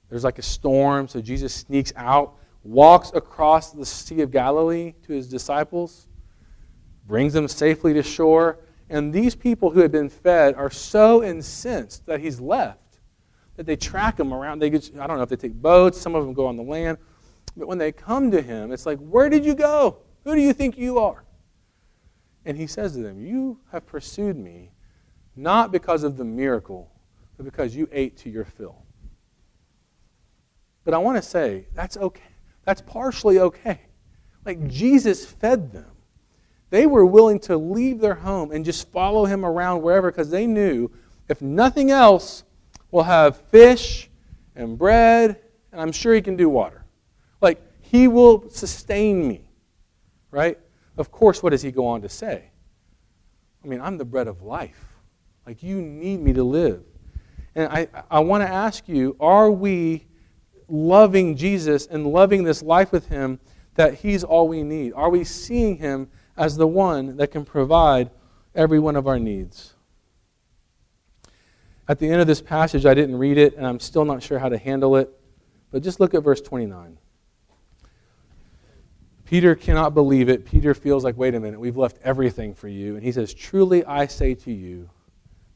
There's 0.09 0.23
like 0.23 0.39
a 0.39 0.43
storm, 0.43 1.07
so 1.07 1.21
Jesus 1.21 1.53
sneaks 1.53 1.93
out, 1.95 2.35
walks 2.63 3.11
across 3.13 3.71
the 3.71 3.85
Sea 3.85 4.21
of 4.21 4.31
Galilee 4.31 4.93
to 5.03 5.13
his 5.13 5.29
disciples, 5.29 6.07
brings 7.07 7.31
them 7.33 7.47
safely 7.47 7.93
to 7.93 8.03
shore. 8.03 8.59
And 8.89 9.13
these 9.13 9.35
people 9.35 9.69
who 9.69 9.79
had 9.79 9.91
been 9.91 10.09
fed 10.09 10.55
are 10.55 10.69
so 10.69 11.23
incensed 11.23 12.05
that 12.07 12.19
he's 12.19 12.39
left 12.39 12.79
that 13.55 13.65
they 13.65 13.75
track 13.75 14.19
him 14.19 14.33
around. 14.33 14.59
They 14.59 14.69
get, 14.69 14.91
I 14.99 15.07
don't 15.07 15.17
know 15.17 15.23
if 15.23 15.29
they 15.29 15.35
take 15.35 15.53
boats, 15.53 15.99
some 15.99 16.15
of 16.15 16.25
them 16.25 16.33
go 16.33 16.47
on 16.47 16.57
the 16.57 16.63
land. 16.63 16.97
But 17.55 17.67
when 17.67 17.77
they 17.77 17.91
come 17.91 18.31
to 18.31 18.41
him, 18.41 18.71
it's 18.71 18.85
like, 18.85 18.99
Where 18.99 19.29
did 19.29 19.45
you 19.45 19.53
go? 19.53 19.99
Who 20.23 20.35
do 20.35 20.41
you 20.41 20.53
think 20.53 20.77
you 20.77 20.97
are? 20.99 21.23
And 22.45 22.57
he 22.57 22.67
says 22.67 22.93
to 22.93 22.99
them, 23.03 23.19
You 23.21 23.59
have 23.71 23.85
pursued 23.85 24.37
me 24.37 24.71
not 25.35 25.71
because 25.71 26.03
of 26.03 26.17
the 26.17 26.25
miracle, 26.25 26.91
but 27.43 27.51
because 27.51 27.75
you 27.75 27.87
ate 27.91 28.17
to 28.17 28.29
your 28.29 28.45
fill. 28.45 28.83
But 30.83 30.93
I 30.93 30.97
want 30.97 31.17
to 31.17 31.21
say, 31.21 31.67
that's 31.73 31.97
okay. 31.97 32.21
That's 32.65 32.81
partially 32.81 33.39
okay. 33.39 33.81
Like 34.45 34.67
Jesus 34.67 35.25
fed 35.25 35.71
them. 35.71 35.91
They 36.69 36.85
were 36.87 37.05
willing 37.05 37.39
to 37.41 37.57
leave 37.57 37.99
their 37.99 38.15
home 38.15 38.51
and 38.51 38.65
just 38.65 38.91
follow 38.91 39.25
him 39.25 39.45
around 39.45 39.81
wherever 39.81 40.11
because 40.11 40.29
they 40.29 40.47
knew, 40.47 40.89
if 41.29 41.41
nothing 41.41 41.91
else, 41.91 42.43
we'll 42.91 43.03
have 43.03 43.37
fish 43.37 44.09
and 44.55 44.77
bread, 44.77 45.39
and 45.71 45.81
I'm 45.81 45.91
sure 45.91 46.13
he 46.13 46.21
can 46.21 46.35
do 46.35 46.49
water. 46.49 46.85
Like, 47.41 47.61
he 47.81 48.07
will 48.07 48.49
sustain 48.49 49.27
me. 49.27 49.49
Right? 50.31 50.57
Of 50.97 51.11
course, 51.11 51.43
what 51.43 51.51
does 51.51 51.61
he 51.61 51.71
go 51.71 51.85
on 51.85 52.01
to 52.01 52.09
say? 52.09 52.45
I 53.63 53.67
mean, 53.67 53.79
I'm 53.79 53.97
the 53.97 54.05
bread 54.05 54.27
of 54.27 54.41
life. 54.41 54.83
Like, 55.45 55.61
you 55.61 55.81
need 55.81 56.21
me 56.21 56.33
to 56.33 56.43
live. 56.43 56.83
And 57.55 57.71
I, 57.71 57.87
I 58.09 58.19
want 58.19 58.43
to 58.43 58.49
ask 58.49 58.87
you 58.87 59.15
are 59.19 59.51
we 59.51 60.05
loving 60.67 61.35
Jesus 61.35 61.85
and 61.87 62.07
loving 62.07 62.43
this 62.43 62.63
life 62.63 62.91
with 62.91 63.07
him 63.07 63.39
that 63.75 63.95
he's 63.95 64.23
all 64.23 64.47
we 64.47 64.63
need? 64.63 64.93
Are 64.93 65.09
we 65.09 65.23
seeing 65.23 65.77
him 65.77 66.09
as 66.37 66.57
the 66.57 66.67
one 66.67 67.17
that 67.17 67.31
can 67.31 67.45
provide 67.45 68.09
every 68.55 68.79
one 68.79 68.95
of 68.95 69.07
our 69.07 69.19
needs? 69.19 69.73
At 71.87 71.99
the 71.99 72.09
end 72.09 72.21
of 72.21 72.27
this 72.27 72.41
passage, 72.41 72.85
I 72.85 72.93
didn't 72.93 73.17
read 73.17 73.37
it, 73.37 73.55
and 73.55 73.67
I'm 73.67 73.79
still 73.79 74.05
not 74.05 74.23
sure 74.23 74.39
how 74.39 74.49
to 74.49 74.57
handle 74.57 74.95
it, 74.95 75.09
but 75.69 75.83
just 75.83 75.99
look 75.99 76.13
at 76.13 76.23
verse 76.23 76.39
29. 76.39 76.97
Peter 79.25 79.55
cannot 79.55 79.93
believe 79.93 80.29
it. 80.29 80.45
Peter 80.45 80.73
feels 80.73 81.03
like, 81.03 81.17
wait 81.17 81.35
a 81.35 81.39
minute, 81.39 81.59
we've 81.59 81.77
left 81.77 81.97
everything 82.03 82.53
for 82.53 82.67
you. 82.67 82.95
And 82.95 83.03
he 83.03 83.11
says, 83.11 83.33
Truly 83.33 83.83
I 83.85 84.05
say 84.05 84.35
to 84.35 84.51
you, 84.51 84.89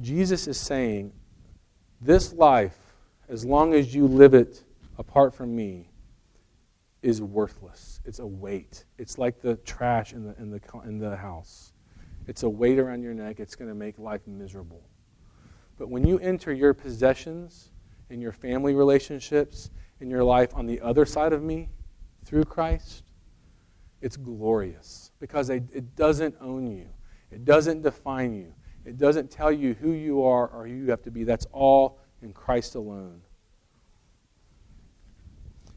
Jesus 0.00 0.46
is 0.46 0.58
saying, 0.58 1.12
This 2.00 2.32
life, 2.32 2.76
as 3.28 3.44
long 3.44 3.74
as 3.74 3.94
you 3.94 4.06
live 4.06 4.34
it 4.34 4.62
apart 4.98 5.34
from 5.34 5.54
me, 5.54 5.90
is 7.02 7.20
worthless. 7.20 8.00
It's 8.04 8.18
a 8.18 8.26
weight. 8.26 8.84
It's 8.98 9.18
like 9.18 9.40
the 9.40 9.56
trash 9.56 10.12
in 10.14 10.24
the, 10.24 10.34
in 10.38 10.50
the, 10.50 10.60
in 10.86 10.98
the 10.98 11.16
house. 11.16 11.72
It's 12.26 12.42
a 12.42 12.48
weight 12.48 12.78
around 12.78 13.02
your 13.02 13.12
neck. 13.12 13.40
It's 13.40 13.54
going 13.54 13.68
to 13.68 13.74
make 13.74 13.98
life 13.98 14.26
miserable. 14.26 14.82
But 15.78 15.90
when 15.90 16.06
you 16.06 16.18
enter 16.20 16.52
your 16.52 16.72
possessions 16.72 17.70
and 18.08 18.22
your 18.22 18.32
family 18.32 18.74
relationships 18.74 19.70
and 20.00 20.10
your 20.10 20.24
life 20.24 20.54
on 20.54 20.66
the 20.66 20.80
other 20.80 21.04
side 21.04 21.32
of 21.32 21.42
me 21.42 21.68
through 22.24 22.44
Christ, 22.44 23.02
it's 24.00 24.16
glorious 24.16 25.10
because 25.20 25.50
it 25.50 25.96
doesn't 25.96 26.34
own 26.40 26.66
you, 26.66 26.88
it 27.30 27.44
doesn't 27.44 27.82
define 27.82 28.34
you, 28.34 28.54
it 28.84 28.98
doesn't 28.98 29.30
tell 29.30 29.50
you 29.50 29.74
who 29.74 29.92
you 29.92 30.22
are 30.22 30.48
or 30.48 30.66
who 30.66 30.74
you 30.74 30.90
have 30.90 31.02
to 31.02 31.10
be. 31.10 31.24
That's 31.24 31.46
all 31.52 31.98
in 32.22 32.32
Christ 32.32 32.74
alone. 32.74 33.22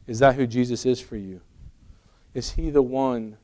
Is 0.06 0.18
that 0.20 0.34
who 0.34 0.46
Jesus 0.46 0.86
is 0.86 1.00
for 1.00 1.16
you? 1.16 1.40
Is 2.34 2.52
he 2.52 2.70
the 2.70 2.82
one 2.82 3.36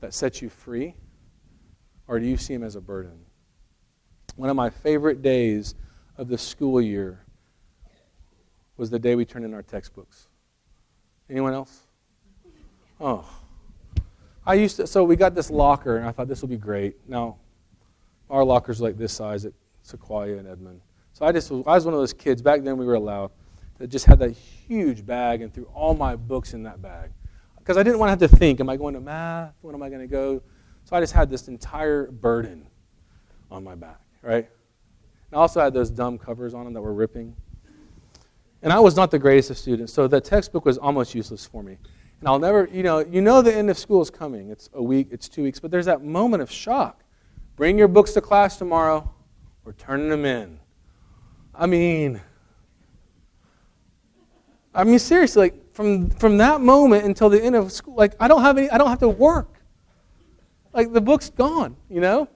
that 0.00 0.14
sets 0.14 0.40
you 0.40 0.48
free? 0.48 0.94
Or 2.08 2.18
do 2.18 2.26
you 2.26 2.36
see 2.36 2.54
him 2.54 2.62
as 2.62 2.76
a 2.76 2.80
burden? 2.80 3.18
One 4.36 4.50
of 4.50 4.56
my 4.56 4.70
favorite 4.70 5.22
days 5.22 5.74
of 6.16 6.28
the 6.28 6.38
school 6.38 6.80
year 6.80 7.24
was 8.76 8.90
the 8.90 8.98
day 8.98 9.14
we 9.14 9.24
turned 9.24 9.44
in 9.44 9.52
our 9.52 9.62
textbooks. 9.62 10.28
Anyone 11.28 11.52
else? 11.52 11.82
Oh. 13.00 13.28
I 14.46 14.54
used 14.54 14.76
to, 14.76 14.86
so 14.86 15.04
we 15.04 15.16
got 15.16 15.34
this 15.34 15.50
locker, 15.50 15.98
and 15.98 16.06
I 16.06 16.12
thought 16.12 16.28
this 16.28 16.40
will 16.40 16.48
be 16.48 16.56
great. 16.56 16.96
Now, 17.06 17.36
our 18.30 18.44
lockers 18.44 18.80
like 18.80 18.96
this 18.96 19.12
size 19.12 19.44
at 19.44 19.52
Sequoia 19.82 20.36
and 20.36 20.48
Edmond. 20.48 20.80
So 21.12 21.26
I 21.26 21.32
just, 21.32 21.50
I 21.50 21.54
was 21.54 21.84
one 21.84 21.94
of 21.94 22.00
those 22.00 22.12
kids, 22.12 22.40
back 22.40 22.62
then 22.62 22.76
we 22.76 22.86
were 22.86 22.94
allowed, 22.94 23.30
that 23.78 23.88
just 23.88 24.06
had 24.06 24.18
that 24.20 24.30
huge 24.30 25.04
bag 25.04 25.42
and 25.42 25.52
threw 25.52 25.64
all 25.74 25.94
my 25.94 26.16
books 26.16 26.54
in 26.54 26.62
that 26.62 26.80
bag. 26.80 27.10
Because 27.58 27.76
I 27.76 27.82
didn't 27.82 27.98
want 27.98 28.08
to 28.08 28.24
have 28.24 28.30
to 28.30 28.36
think, 28.36 28.60
am 28.60 28.68
I 28.68 28.76
going 28.76 28.94
to 28.94 29.00
math? 29.00 29.54
When 29.60 29.74
am 29.74 29.82
I 29.82 29.88
going 29.88 30.00
to 30.00 30.06
go? 30.06 30.42
So 30.84 30.96
I 30.96 31.00
just 31.00 31.12
had 31.12 31.28
this 31.28 31.48
entire 31.48 32.10
burden 32.10 32.66
on 33.50 33.64
my 33.64 33.74
back 33.74 34.00
right? 34.22 34.48
And 35.30 35.38
I 35.38 35.40
also 35.40 35.60
had 35.60 35.72
those 35.72 35.90
dumb 35.90 36.18
covers 36.18 36.54
on 36.54 36.64
them 36.64 36.74
that 36.74 36.82
were 36.82 36.94
ripping. 36.94 37.34
And 38.62 38.72
I 38.72 38.80
was 38.80 38.96
not 38.96 39.10
the 39.10 39.18
greatest 39.18 39.50
of 39.50 39.58
students, 39.58 39.92
so 39.92 40.06
the 40.06 40.20
textbook 40.20 40.64
was 40.64 40.76
almost 40.76 41.14
useless 41.14 41.46
for 41.46 41.62
me. 41.62 41.78
And 42.20 42.28
I'll 42.28 42.38
never, 42.38 42.68
you 42.70 42.82
know, 42.82 42.98
you 42.98 43.22
know 43.22 43.40
the 43.40 43.54
end 43.54 43.70
of 43.70 43.78
school 43.78 44.02
is 44.02 44.10
coming. 44.10 44.50
It's 44.50 44.68
a 44.74 44.82
week, 44.82 45.08
it's 45.10 45.28
two 45.28 45.42
weeks, 45.42 45.58
but 45.58 45.70
there's 45.70 45.86
that 45.86 46.04
moment 46.04 46.42
of 46.42 46.50
shock. 46.50 47.02
Bring 47.56 47.78
your 47.78 47.88
books 47.88 48.12
to 48.14 48.20
class 48.20 48.56
tomorrow. 48.56 49.12
We're 49.64 49.72
turning 49.72 50.08
them 50.08 50.24
in. 50.24 50.58
I 51.54 51.66
mean, 51.66 52.20
I 54.74 54.84
mean 54.84 54.98
seriously, 54.98 55.42
like 55.42 55.74
from 55.74 56.10
from 56.10 56.38
that 56.38 56.60
moment 56.60 57.04
until 57.04 57.28
the 57.28 57.42
end 57.42 57.56
of 57.56 57.70
school, 57.72 57.94
like 57.94 58.14
I 58.18 58.28
don't 58.28 58.42
have 58.42 58.56
any, 58.56 58.70
I 58.70 58.78
don't 58.78 58.88
have 58.88 59.00
to 59.00 59.08
work. 59.08 59.56
Like 60.72 60.92
the 60.92 61.00
book's 61.00 61.30
gone, 61.30 61.76
you 61.88 62.00
know 62.00 62.28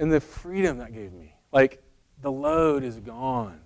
and 0.00 0.10
the 0.10 0.20
freedom 0.20 0.78
that 0.78 0.92
gave 0.92 1.12
me. 1.12 1.34
Like, 1.52 1.82
the 2.22 2.32
load 2.32 2.82
is 2.82 2.98
gone. 2.98 3.60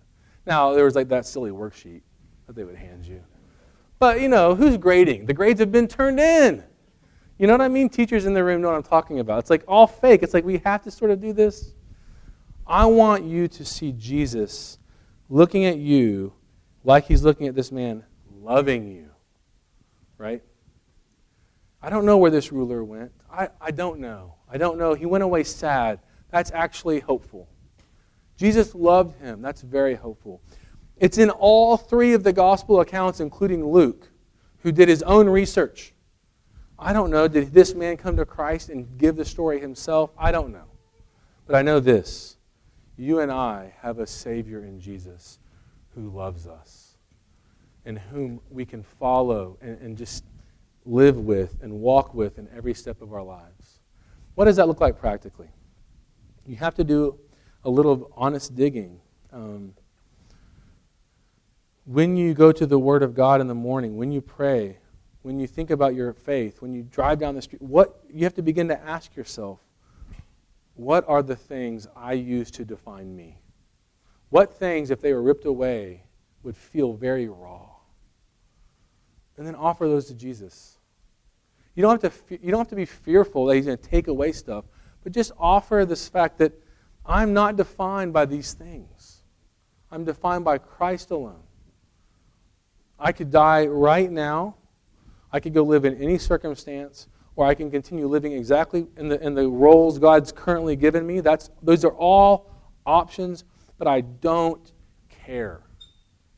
Now, 0.45 0.75
there 0.75 0.85
was 0.85 0.97
like 0.97 1.09
that 1.09 1.25
silly 1.25 1.51
worksheet 1.51 2.03
that 2.47 2.57
they 2.57 2.65
would 2.65 2.77
hand 2.77 3.07
you. 3.07 3.23
But, 4.01 4.21
you 4.21 4.29
know, 4.29 4.55
who's 4.55 4.77
grading? 4.77 5.27
The 5.27 5.33
grades 5.33 5.61
have 5.61 5.73
been 5.73 5.87
turned 5.89 6.21
in. 6.21 6.63
You 7.39 7.47
know 7.47 7.55
what 7.55 7.63
I 7.63 7.69
mean? 7.69 7.89
Teachers 7.89 8.27
in 8.27 8.35
the 8.35 8.45
room 8.45 8.61
know 8.61 8.69
what 8.69 8.77
I'm 8.77 8.83
talking 8.83 9.19
about. 9.19 9.41
It's 9.41 9.51
like 9.51 9.65
all 9.67 9.87
fake. 9.87 10.23
It's 10.23 10.35
like 10.35 10.45
we 10.45 10.59
have 10.59 10.83
to 10.85 10.91
sort 10.91 11.11
of 11.11 11.21
do 11.21 11.33
this. 11.33 11.73
I 12.67 12.87
want 12.87 13.25
you 13.25 13.49
to 13.49 13.65
see 13.65 13.93
Jesus 13.93 14.79
looking 15.29 15.65
at 15.65 15.79
you 15.79 16.33
like 16.85 17.07
he's 17.07 17.23
looking 17.23 17.49
at 17.49 17.55
this 17.55 17.73
man, 17.73 18.05
loving 18.41 18.91
you. 18.91 19.11
Right? 20.17 20.43
I 21.83 21.91
don't 21.91 22.07
know 22.07 22.19
where 22.19 22.31
this 22.31 22.53
ruler 22.53 22.85
went. 22.85 23.13
I, 23.31 23.49
I 23.61 23.71
don't 23.71 24.01
know. 24.01 24.37
I 24.49 24.57
don't 24.57 24.79
know. 24.79 24.95
He 24.95 25.07
went 25.07 25.25
away 25.25 25.43
sad. 25.45 25.99
That's 26.31 26.51
actually 26.53 27.01
hopeful. 27.01 27.49
Jesus 28.37 28.75
loved 28.75 29.21
him. 29.21 29.43
That's 29.43 29.63
very 29.63 29.95
hopeful. 29.95 30.41
It's 30.97 31.19
in 31.19 31.31
all 31.31 31.77
three 31.77 32.13
of 32.13 32.23
the 32.23 32.33
gospel 32.33 32.81
accounts, 32.81 33.21
including 33.21 33.67
Luke, 33.67 34.09
who 34.59 34.73
did 34.73 34.89
his 34.89 35.03
own 35.03 35.29
research. 35.29 35.94
I 36.79 36.93
don't 36.93 37.11
know. 37.11 37.29
Did 37.29 37.53
this 37.53 37.75
man 37.75 37.97
come 37.97 38.17
to 38.17 38.25
Christ 38.25 38.69
and 38.69 38.99
give 38.99 39.17
the 39.17 39.25
story 39.25 39.61
himself? 39.61 40.11
I 40.19 40.33
don't 40.33 40.53
know. 40.53 40.67
But 41.47 41.57
I 41.57 41.63
know 41.63 41.81
this 41.81 42.37
you 42.97 43.21
and 43.21 43.31
I 43.31 43.75
have 43.81 43.99
a 43.99 44.07
Savior 44.07 44.65
in 44.65 44.81
Jesus 44.81 45.39
who 45.95 46.09
loves 46.11 46.47
us 46.47 46.97
and 47.85 47.99
whom 47.99 48.41
we 48.51 48.65
can 48.65 48.83
follow 48.83 49.59
and, 49.61 49.81
and 49.81 49.99
just 49.99 50.25
live 50.87 51.19
with 51.19 51.57
and 51.63 51.73
walk 51.73 52.15
with 52.15 52.39
in 52.39 52.49
every 52.55 52.75
step 52.75 53.03
of 53.03 53.13
our 53.13 53.23
lives. 53.23 53.81
What 54.35 54.47
does 54.47 54.57
that 54.57 54.69
look 54.69 54.81
like 54.81 54.99
practically? 54.99 55.49
You 56.47 56.57
have 56.57 56.75
to 56.77 56.85
do 56.85 57.19
a 57.65 57.71
little 57.71 58.13
honest 58.17 58.55
digging. 58.55 59.01
Um, 59.33 59.75
when 61.87 62.17
you 62.17 62.35
go 62.35 62.53
to 62.53 62.67
the 62.67 62.79
Word 62.79 63.03
of 63.03 63.15
God 63.15 63.41
in 63.41 63.49
the 63.49 63.55
morning, 63.55 63.97
when 63.97 64.13
you 64.13 64.21
pray, 64.21 64.79
when 65.25 65.41
you 65.41 65.47
think 65.47 65.71
about 65.71 65.95
your 65.95 66.13
faith, 66.13 66.61
when 66.61 66.75
you 66.75 66.83
drive 66.83 67.19
down 67.19 67.35
the 67.35 67.41
street, 67.41 67.63
what 67.63 67.99
you 68.13 68.25
have 68.25 68.35
to 68.35 68.43
begin 68.43 68.69
to 68.69 68.79
ask 68.85 69.17
yourself, 69.17 69.59
what 70.75 71.03
are 71.09 71.23
the 71.23 71.35
things 71.35 71.89
I 71.97 72.13
use 72.13 72.51
to 72.51 72.65
define 72.65 73.17
me? 73.17 73.39
What 74.29 74.53
things, 74.53 74.91
if 74.91 75.01
they 75.01 75.15
were 75.15 75.23
ripped 75.23 75.47
away, 75.47 76.03
would 76.43 76.55
feel 76.55 76.93
very 76.93 77.27
raw? 77.27 77.71
And 79.39 79.47
then 79.47 79.55
offer 79.55 79.89
those 79.89 80.09
to 80.09 80.15
Jesus. 80.15 80.77
You 81.75 81.81
don't 81.81 82.03
have 82.03 82.27
to, 82.27 82.45
you 82.45 82.51
don't 82.51 82.61
have 82.61 82.69
to 82.69 82.77
be 82.77 82.85
fearful 82.85 83.47
that 83.47 83.57
He's 83.57 83.65
going 83.65 83.79
to 83.79 83.89
take 83.89 84.09
away 84.09 84.31
stuff, 84.31 84.67
but 85.03 85.13
just 85.13 85.33
offer 85.39 85.87
this 85.87 86.07
fact 86.07 86.37
that 86.37 86.53
I'm 87.07 87.33
not 87.33 87.57
defined 87.57 88.13
by 88.13 88.27
these 88.27 88.53
things. 88.53 89.23
I'm 89.91 90.05
defined 90.05 90.45
by 90.45 90.59
Christ 90.59 91.11
alone. 91.13 91.45
I 92.99 93.13
could 93.13 93.31
die 93.31 93.65
right 93.67 94.11
now. 94.11 94.57
I 95.35 95.41
could 95.41 95.53
go 95.53 95.65
live 95.65 95.85
in 95.85 96.01
any 96.01 96.17
circumstance, 96.17 97.09
or 97.35 97.45
I 97.45 97.57
can 97.57 97.69
continue 97.69 98.07
living 98.07 98.31
exactly 98.31 98.87
in 98.97 99.09
the, 99.09 99.21
in 99.21 99.35
the 99.35 99.49
roles 99.49 99.99
God's 99.99 100.31
currently 100.31 100.77
given 100.77 101.05
me. 101.05 101.19
That's, 101.19 101.51
those 101.61 101.85
are 101.85 101.93
all 101.95 102.53
options, 102.87 103.43
but 103.77 103.89
I 103.89 104.03
don't 104.03 104.73
care 105.09 105.63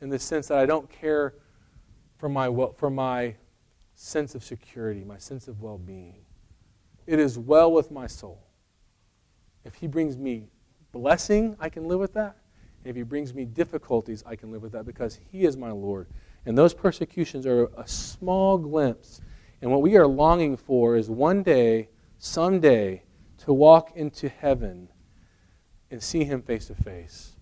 in 0.01 0.09
the 0.09 0.19
sense 0.19 0.49
that 0.49 0.57
I 0.57 0.65
don't 0.65 0.89
care 0.89 1.35
for 2.17 2.31
my, 2.31 2.49
for 2.79 2.89
my 2.89 3.35
sense 3.97 4.35
of 4.35 4.43
security, 4.43 5.05
my 5.05 5.19
sense 5.19 5.47
of 5.47 5.61
well 5.61 5.77
being. 5.77 6.25
It 7.07 7.19
is 7.19 7.39
well 7.39 7.71
with 7.71 7.91
my 7.91 8.07
soul. 8.07 8.47
If 9.67 9.75
He 9.75 9.87
brings 9.87 10.17
me 10.17 10.49
blessing, 10.93 11.55
I 11.61 11.69
can 11.69 11.87
live 11.87 12.01
with 12.01 12.15
that. 12.15 12.39
And 12.83 12.89
if 12.89 12.97
He 12.97 13.03
brings 13.03 13.35
me 13.35 13.45
difficulties, 13.45 14.25
I 14.25 14.37
can 14.37 14.51
live 14.51 14.63
with 14.63 14.73
that 14.73 14.87
because 14.87 15.21
He 15.31 15.45
is 15.45 15.55
my 15.55 15.71
Lord. 15.71 16.09
And 16.47 16.57
those 16.57 16.73
persecutions 16.73 17.45
are 17.45 17.67
a 17.77 17.87
small 17.87 18.57
glimpse. 18.57 19.21
And 19.61 19.71
what 19.71 19.83
we 19.83 19.97
are 19.97 20.07
longing 20.07 20.57
for 20.57 20.97
is 20.97 21.11
one 21.11 21.43
day, 21.43 21.89
someday, 22.19 23.03
to 23.39 23.53
walk 23.53 23.93
into 23.97 24.29
heaven 24.29 24.89
and 25.91 26.03
see 26.03 26.25
Him 26.25 26.43
face 26.43 26.67
to 26.67 26.75
face. 26.75 27.37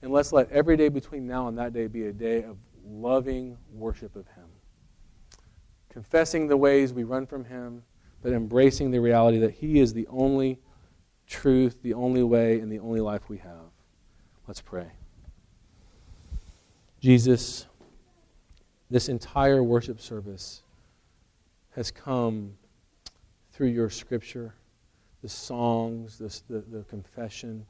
And 0.00 0.10
let's 0.10 0.32
let 0.32 0.50
every 0.50 0.76
day 0.76 0.88
between 0.88 1.26
now 1.26 1.48
and 1.48 1.58
that 1.58 1.72
day 1.74 1.86
be 1.86 2.06
a 2.06 2.12
day 2.12 2.44
of 2.44 2.56
loving 2.84 3.58
worship 3.72 4.16
of 4.16 4.26
Him. 4.28 4.46
Confessing 5.90 6.48
the 6.48 6.56
ways 6.56 6.92
we 6.92 7.04
run 7.04 7.26
from 7.26 7.44
Him, 7.44 7.82
but 8.22 8.32
embracing 8.32 8.90
the 8.90 9.00
reality 9.00 9.38
that 9.38 9.52
He 9.52 9.80
is 9.80 9.92
the 9.92 10.06
only 10.08 10.60
truth, 11.26 11.82
the 11.82 11.94
only 11.94 12.22
way, 12.22 12.60
and 12.60 12.72
the 12.72 12.78
only 12.78 13.00
life 13.00 13.28
we 13.28 13.38
have. 13.38 13.70
Let's 14.46 14.60
pray. 14.60 14.92
Jesus, 17.00 17.66
this 18.90 19.08
entire 19.08 19.62
worship 19.62 20.00
service 20.00 20.62
has 21.70 21.90
come 21.90 22.54
through 23.52 23.68
your 23.68 23.90
scripture, 23.90 24.54
the 25.22 25.28
songs, 25.28 26.18
the, 26.18 26.62
the, 26.70 26.84
confession. 26.84 27.66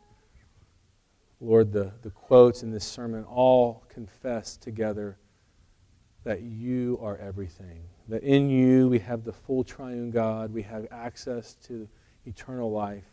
Lord, 1.41 1.73
the, 1.73 1.93
the 2.03 2.11
quotes 2.11 2.63
in 2.63 2.71
this 2.71 2.85
sermon 2.85 3.25
all 3.25 3.85
confess 3.89 4.57
together 4.57 5.17
that 6.25 6.43
you 6.43 6.99
are 7.01 7.17
everything. 7.19 7.83
That 8.09 8.23
in 8.23 8.51
you 8.51 8.89
we 8.89 8.99
have 8.99 9.25
the 9.25 9.33
full 9.33 9.65
triune 9.65 10.11
God, 10.11 10.53
we 10.53 10.63
have 10.63 10.87
access 10.91 11.55
to 11.67 11.89
eternal 12.25 12.71
life 12.71 13.05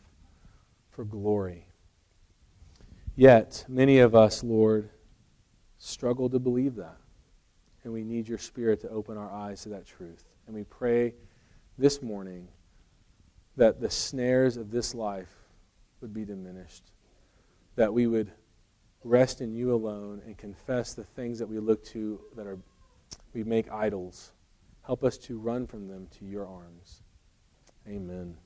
for 0.89 1.05
glory. 1.05 1.67
Yet, 3.15 3.65
many 3.67 3.99
of 3.99 4.15
us, 4.15 4.43
Lord, 4.43 4.89
struggle 5.77 6.29
to 6.29 6.39
believe 6.39 6.75
that. 6.75 6.97
And 7.83 7.93
we 7.93 8.03
need 8.03 8.27
your 8.27 8.37
Spirit 8.37 8.81
to 8.81 8.89
open 8.89 9.17
our 9.17 9.31
eyes 9.31 9.63
to 9.63 9.69
that 9.69 9.85
truth. 9.85 10.23
And 10.47 10.55
we 10.55 10.63
pray 10.63 11.15
this 11.77 12.01
morning 12.01 12.47
that 13.57 13.81
the 13.81 13.89
snares 13.89 14.57
of 14.57 14.71
this 14.71 14.95
life 14.95 15.33
would 16.01 16.13
be 16.13 16.25
diminished, 16.25 16.91
that 17.75 17.93
we 17.93 18.07
would 18.07 18.31
rest 19.03 19.41
in 19.41 19.53
you 19.53 19.73
alone 19.73 20.21
and 20.25 20.37
confess 20.37 20.93
the 20.93 21.03
things 21.03 21.39
that 21.39 21.47
we 21.47 21.59
look 21.59 21.83
to 21.83 22.19
that 22.35 22.47
are 22.47 22.59
we 23.33 23.43
make 23.43 23.71
idols. 23.71 24.31
Help 24.85 25.03
us 25.03 25.17
to 25.17 25.37
run 25.39 25.65
from 25.65 25.87
them 25.87 26.07
to 26.19 26.25
your 26.25 26.47
arms. 26.47 27.01
Amen. 27.87 28.37